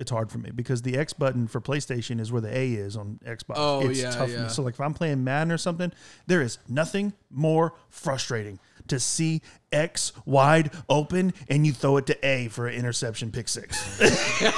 [0.00, 2.96] It's hard for me because the X button for PlayStation is where the A is
[2.96, 3.54] on Xbox.
[3.56, 4.48] Oh, it's yeah, tough yeah.
[4.48, 5.92] So like if I'm playing Madden or something,
[6.26, 12.26] there is nothing more frustrating to see X wide open and you throw it to
[12.26, 13.98] A for an interception pick six.
[13.98, 14.52] there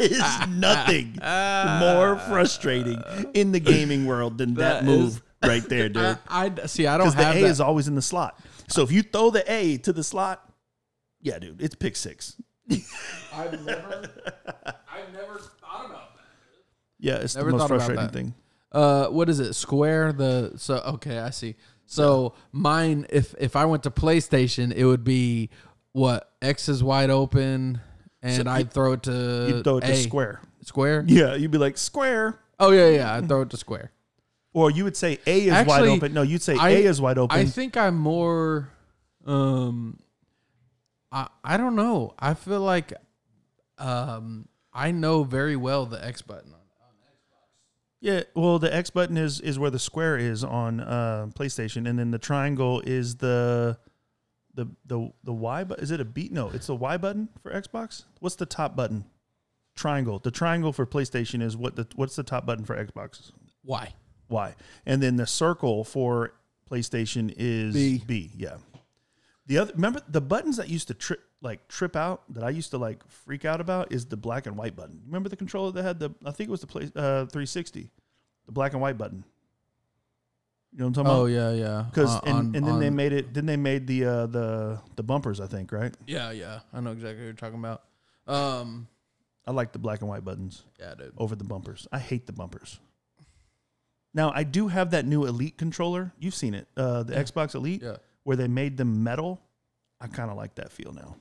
[0.00, 3.00] is nothing more frustrating
[3.32, 6.86] in the gaming world than that, That move is- right there, dude I, I see
[6.88, 7.50] I don't because the A that.
[7.50, 8.38] is always in the slot.
[8.68, 10.50] So if you throw the A to the slot,
[11.20, 12.36] yeah, dude, it's pick six.
[13.34, 14.08] I've never
[14.66, 16.24] I've never thought about that.
[16.98, 18.12] Yeah, it's Never the most thought about frustrating that.
[18.12, 18.34] thing.
[18.72, 19.52] Uh, what is it?
[19.54, 21.56] Square the so okay, I see.
[21.86, 25.50] So mine, if if I went to PlayStation, it would be
[25.92, 27.80] what X is wide open,
[28.22, 29.96] and So I'd throw it to You throw it to A.
[29.96, 30.40] square.
[30.62, 31.04] Square.
[31.08, 33.14] Yeah, you'd be like square, Oh yeah, yeah.
[33.14, 33.92] I'd throw it to square.
[34.54, 36.14] or you would say A is wide Actually, open.
[36.14, 37.36] No, you'd say I- A is wide open.
[37.38, 38.70] I think I'm more.
[39.26, 39.98] Um,
[41.14, 42.12] I I don't know.
[42.18, 42.92] I feel like,
[43.78, 46.52] um, I know very well the X button.
[48.00, 51.98] yeah, well, the X button is is where the square is on uh, PlayStation, and
[51.98, 53.78] then the triangle is the
[54.54, 55.82] the the the Y button.
[55.82, 56.32] Is it a beat?
[56.32, 58.04] No, it's the Y button for Xbox.
[58.18, 59.04] What's the top button?
[59.76, 60.18] Triangle.
[60.18, 63.30] The triangle for PlayStation is what the what's the top button for Xbox?
[63.64, 63.94] Y.
[64.28, 64.54] Y.
[64.84, 66.34] And then the circle for
[66.70, 68.02] PlayStation is B.
[68.06, 68.30] B.
[68.36, 68.56] Yeah.
[69.46, 72.70] The other remember the buttons that used to trip like trip out that I used
[72.70, 75.02] to like freak out about is the black and white button.
[75.06, 77.90] Remember the controller that had the I think it was the play uh 360,
[78.46, 79.24] the black and white button.
[80.72, 81.18] You know what I'm talking about?
[81.20, 81.56] Oh about?
[81.58, 81.84] yeah, yeah.
[81.90, 83.32] Because Uh, and, on- and then they made it.
[83.34, 85.40] Then they made the uh, the the bumpers.
[85.40, 85.94] I think right.
[86.06, 86.60] Yeah, yeah.
[86.72, 87.82] I know exactly what you're talking about.
[88.26, 88.88] Um,
[89.46, 90.64] I like the black and white buttons.
[90.80, 91.12] yeah, dude.
[91.18, 91.86] over the bumpers.
[91.92, 92.80] I hate the bumpers.
[94.14, 96.12] Now I do have that new Elite controller.
[96.18, 97.22] You've seen it, uh, the Yeah.
[97.22, 97.96] Xbox Elite, Yeah.
[98.24, 99.40] Where they made them metal.
[100.00, 101.16] I kind of like that feel now.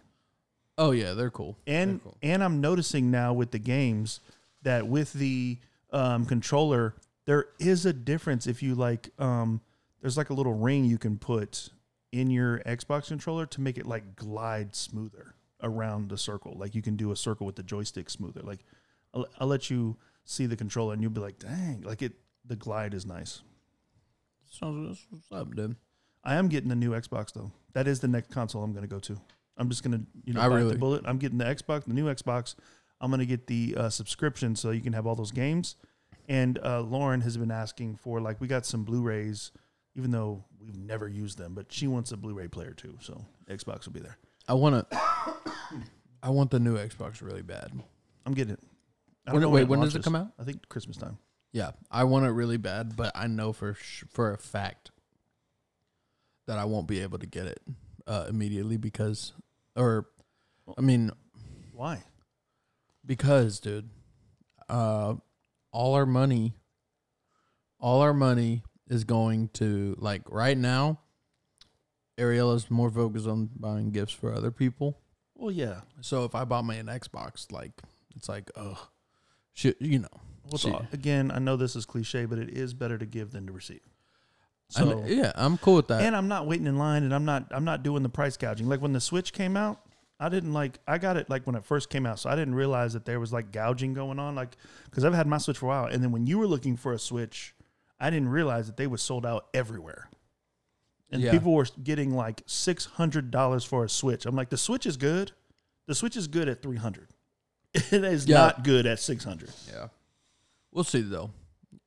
[0.77, 1.55] Oh yeah, they're cool.
[1.67, 2.17] And They're cool.
[2.23, 4.19] and I'm noticing now with the games
[4.63, 5.57] that with the
[5.91, 6.95] um, controller
[7.25, 9.09] there is a difference if you like.
[9.19, 9.61] Um,
[10.01, 11.69] there's like a little ring you can put
[12.11, 16.53] in your Xbox controller to make it like glide smoother around the circle.
[16.57, 18.41] Like you can do a circle with the joystick smoother.
[18.41, 18.59] Like
[19.13, 19.95] I'll, I'll let you
[20.25, 22.13] see the controller and you'll be like, dang, like it.
[22.45, 23.41] The glide is nice.
[24.49, 25.77] Sounds what's up, dude.
[26.23, 27.51] I am getting the new Xbox though.
[27.73, 29.19] That is the next console I'm going to go to.
[29.57, 31.03] I'm just going to you know I bite really- the bullet.
[31.05, 32.55] I'm getting the Xbox, the new Xbox.
[33.01, 35.75] I'm going to get the uh, subscription so you can have all those games.
[36.29, 39.51] And uh, Lauren has been asking for like we got some Blu-rays,
[39.95, 42.97] even though we've never used them, but she wants a Blu-ray player too.
[43.01, 44.17] So Xbox will be there.
[44.47, 44.97] I want to.
[46.23, 47.71] I want the new Xbox really bad.
[48.25, 48.59] I'm getting it.
[49.27, 50.05] I don't When, know wait, when does it launches.
[50.05, 50.27] come out?
[50.39, 51.17] I think Christmas time.
[51.51, 54.91] Yeah, I want it really bad, but I know for sh- for a fact
[56.47, 57.59] that I won't be able to get it
[58.07, 59.33] uh, immediately because,
[59.75, 60.07] or,
[60.77, 61.11] I mean,
[61.73, 62.03] Why?
[63.05, 63.89] because, dude,
[64.69, 65.15] uh,
[65.71, 66.53] all our money,
[67.79, 70.99] all our money is going to like right now.
[72.17, 74.99] Ariella's more focused on buying gifts for other people.
[75.35, 75.81] Well, yeah.
[76.01, 77.71] So if I bought me an Xbox, like
[78.15, 78.89] it's like, oh,
[79.53, 80.07] shit, you know.
[80.51, 83.53] Well, again, I know this is cliche, but it is better to give than to
[83.53, 83.81] receive.
[84.69, 86.01] So yeah, I'm cool with that.
[86.01, 88.67] and I'm not waiting in line, and I'm not I'm not doing the price gouging.
[88.67, 89.79] Like when the Switch came out,
[90.19, 92.55] I didn't like I got it like when it first came out, so I didn't
[92.55, 94.33] realize that there was like gouging going on.
[94.35, 96.75] Like because I've had my Switch for a while, and then when you were looking
[96.75, 97.53] for a Switch,
[97.99, 100.09] I didn't realize that they were sold out everywhere.
[101.11, 101.31] And Yeah.
[101.31, 104.25] people were getting like six hundred dollars for a Switch.
[104.25, 105.31] I'm like, the Switch is good.
[105.85, 107.09] The Switch is good at three hundred.
[107.75, 108.37] It is Yeah.
[108.37, 109.51] not good at six hundred.
[109.71, 109.89] Yeah.
[110.71, 111.29] We'll see though.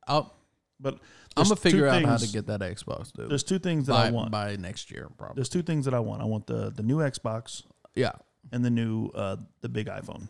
[0.07, 0.33] I'll
[0.79, 0.99] But
[1.35, 3.29] I'm gonna figure out how to get that Xbox dude.
[3.29, 4.31] There's two things that by, I want.
[4.31, 5.35] by next year, probably.
[5.35, 6.21] There's two things that I want.
[6.21, 7.63] I want the the new Xbox
[7.95, 8.11] Yeah.
[8.51, 10.29] and the new uh the big iPhone.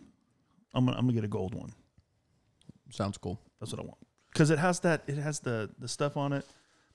[0.73, 1.73] I'm gonna I'm gonna get a gold one.
[2.91, 3.39] Sounds cool.
[3.59, 3.97] That's what I want
[4.31, 6.45] because it has that it has the the stuff on it.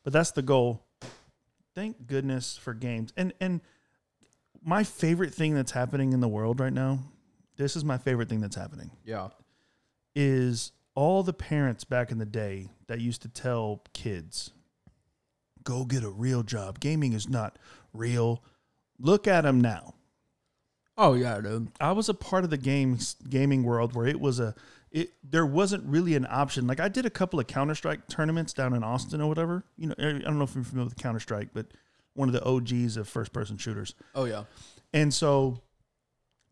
[0.05, 0.85] But that's the goal.
[1.75, 3.61] Thank goodness for games and and
[4.65, 7.01] my favorite thing that's happening in the world right now.
[7.57, 9.29] This is my favorite thing that's happening Yeah.
[10.15, 14.53] is all the parents back in the day that used to tell kids,
[15.65, 16.81] "Go get a real job.
[16.81, 17.59] Gaming is not
[17.93, 18.43] real."
[18.99, 19.95] Look at them now.
[20.97, 21.73] Oh yeah, dude.
[21.81, 24.55] I was a part of the games gaming world where it was a
[24.91, 26.67] it there wasn't really an option.
[26.67, 29.65] Like I did a couple of Counter Strike tournaments down in Austin or whatever.
[29.77, 31.67] You know, I don't know if you're familiar with Counter Strike, but
[32.15, 33.95] one of the OGs of first person shooters.
[34.15, 34.45] Oh yeah.
[34.93, 35.63] And so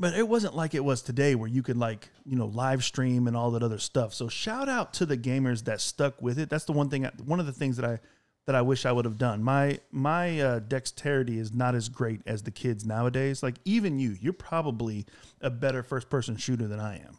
[0.00, 3.26] but it wasn't like it was today where you could like, you know, live stream
[3.26, 4.14] and all that other stuff.
[4.14, 6.48] So shout out to the gamers that stuck with it.
[6.48, 8.00] That's the one thing one of the things that I
[8.46, 9.42] that I wish I would have done.
[9.42, 13.42] My my uh, dexterity is not as great as the kids nowadays.
[13.42, 15.04] Like even you, you're probably
[15.42, 17.18] a better first person shooter than I am.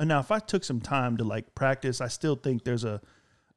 [0.00, 3.00] And now if I took some time to like practice, I still think there's a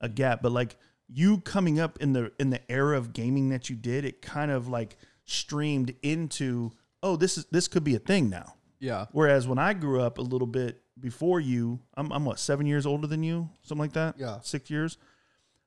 [0.02, 0.76] a gap, but like
[1.08, 4.52] you coming up in the in the era of gaming that you did, it kind
[4.52, 6.74] of like streamed into
[7.04, 8.56] oh, this is this could be a thing now.
[8.80, 9.06] Yeah.
[9.12, 12.86] Whereas when I grew up a little bit before you, I'm, I'm what seven years
[12.86, 14.16] older than you, something like that.
[14.18, 14.39] Yeah.
[14.41, 14.98] six years.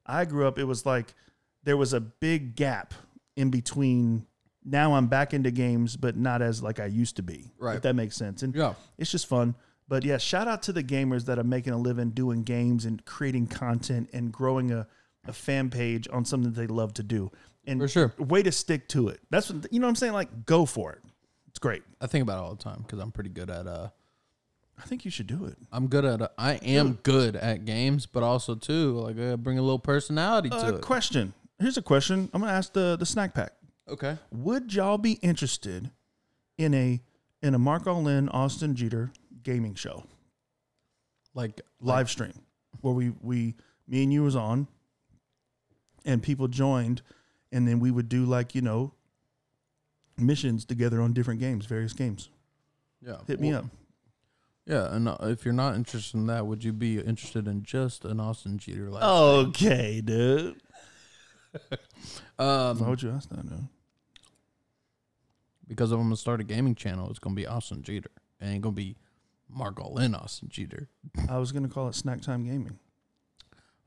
[0.06, 0.58] I grew up.
[0.58, 1.14] It was like
[1.64, 2.94] there was a big gap
[3.36, 4.26] in between.
[4.64, 7.50] Now I'm back into games, but not as like I used to be.
[7.58, 7.76] Right.
[7.76, 8.42] If that makes sense.
[8.42, 8.74] And Yeah.
[8.98, 9.54] it's just fun.
[9.88, 13.02] But yeah, shout out to the gamers that are making a living doing games and
[13.06, 14.86] creating content and growing a,
[15.26, 17.30] a fan page on something they love to do.
[17.66, 18.14] And For sure.
[18.18, 19.20] way to stick to it.
[19.30, 20.12] That's what you know what I'm saying?
[20.12, 21.00] Like go for it.
[21.58, 21.82] It's great.
[22.00, 23.88] I think about it all the time because I'm pretty good at uh
[24.78, 25.56] I think you should do it.
[25.72, 29.58] I'm good at uh, I am good at games, but also too like I bring
[29.58, 30.82] a little personality to Uh, it.
[30.82, 31.32] question.
[31.58, 32.30] Here's a question.
[32.32, 33.54] I'm gonna ask the the snack pack.
[33.88, 34.16] Okay.
[34.30, 35.90] Would y'all be interested
[36.58, 37.02] in a
[37.42, 39.10] in a Mark Allin Austin Jeter
[39.42, 40.04] gaming show
[41.34, 42.34] Like live stream
[42.82, 43.56] where we we
[43.88, 44.68] me and you was on
[46.04, 47.02] and people joined
[47.50, 48.92] and then we would do like you know
[50.18, 52.28] missions together on different games, various games.
[53.00, 53.16] yeah.
[53.26, 53.64] Hit me Well, up.
[54.66, 58.04] Yeah, and uh, if you're not interested in that, would you be interested in just
[58.04, 59.02] an Austin Jeter live?
[59.02, 60.60] Okay, dude.
[62.38, 63.48] um, Why would you ask that?
[63.48, 63.66] Dude?
[65.66, 68.10] because if I'm gonna start a gaming channel, it's gonna be Austin Jeter.
[68.40, 68.96] It ain't gonna be
[69.48, 70.88] Mark Allin Austin Jeter.
[71.28, 72.78] I was gonna call it Snack Time Gaming.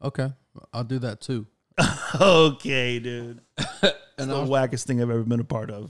[0.04, 0.32] Okay,
[0.74, 1.46] I'll do that too.
[2.20, 3.42] okay, dude.
[4.18, 5.90] And the wackest thing I've ever been a part of.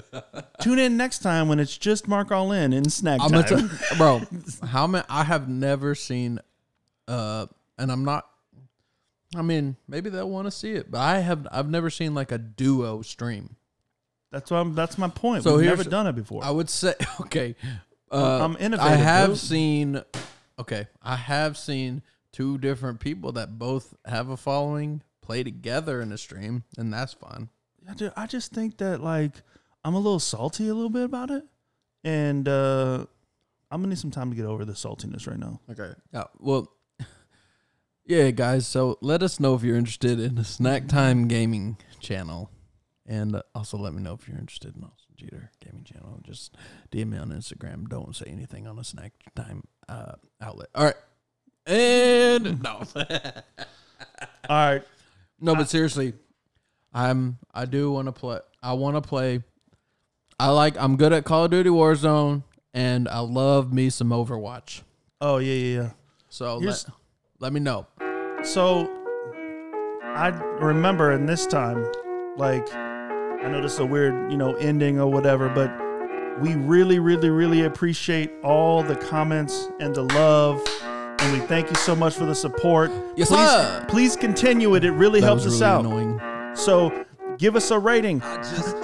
[0.60, 3.42] Tune in next time when it's just Mark All In in snack I'm time.
[3.44, 4.20] gonna t- bro.
[4.66, 5.04] How many?
[5.08, 6.38] I have never seen,
[7.08, 7.46] uh,
[7.78, 8.26] and I'm not.
[9.34, 11.46] I mean, maybe they'll want to see it, but I have.
[11.50, 13.56] I've never seen like a duo stream.
[14.30, 15.44] that's why I'm, that's my point.
[15.44, 16.44] So We've here's- never done it before.
[16.44, 17.54] I would say okay.
[18.10, 18.92] Uh, I'm innovative.
[18.92, 19.38] I have dude.
[19.38, 20.02] seen.
[20.58, 26.12] Okay, I have seen two different people that both have a following play together in
[26.12, 27.48] a stream, and that's fun.
[28.16, 29.32] I just think that like
[29.84, 31.44] I'm a little salty a little bit about it,
[32.04, 33.04] and uh,
[33.70, 35.60] I'm gonna need some time to get over the saltiness right now.
[35.70, 35.92] Okay.
[36.12, 36.24] Yeah.
[36.38, 36.70] Well.
[38.04, 38.66] Yeah, guys.
[38.66, 42.50] So let us know if you're interested in the Snack Time Gaming channel,
[43.06, 46.18] and uh, also let me know if you're interested in Austin Jeter Gaming channel.
[46.24, 46.56] Just
[46.90, 47.88] DM me on Instagram.
[47.88, 50.68] Don't say anything on the Snack Time uh, outlet.
[50.74, 50.96] All right.
[51.64, 52.82] And no,
[54.48, 54.82] All right,
[55.40, 56.12] no, but seriously,
[56.92, 58.40] I'm I do want to play.
[58.62, 59.44] I want to play.
[60.42, 60.74] I like.
[60.76, 62.42] I'm good at Call of Duty Warzone,
[62.74, 64.82] and I love me some Overwatch.
[65.20, 65.90] oh yeah, yeah, yeah.
[66.30, 66.86] So let, Here's-
[67.38, 67.86] let me know.
[68.42, 68.90] So
[70.02, 70.28] I
[70.60, 71.84] remember in this time,
[72.36, 75.70] like I know this is a weird, you know, ending or whatever, but
[76.40, 80.60] we really, really, really appreciate all the comments and the love.
[81.20, 82.90] And we thank you so much for the support.
[83.16, 83.84] Yes, please, sir.
[83.88, 84.82] please continue it.
[84.84, 85.84] It really That helps us really out.
[85.86, 86.20] Annoying.
[86.56, 87.04] So
[87.38, 88.20] give us a rating.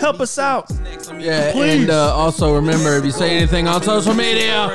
[0.00, 0.70] Help us out.
[1.18, 1.82] Yeah, Please.
[1.82, 4.70] and uh, also remember if you say anything on social media,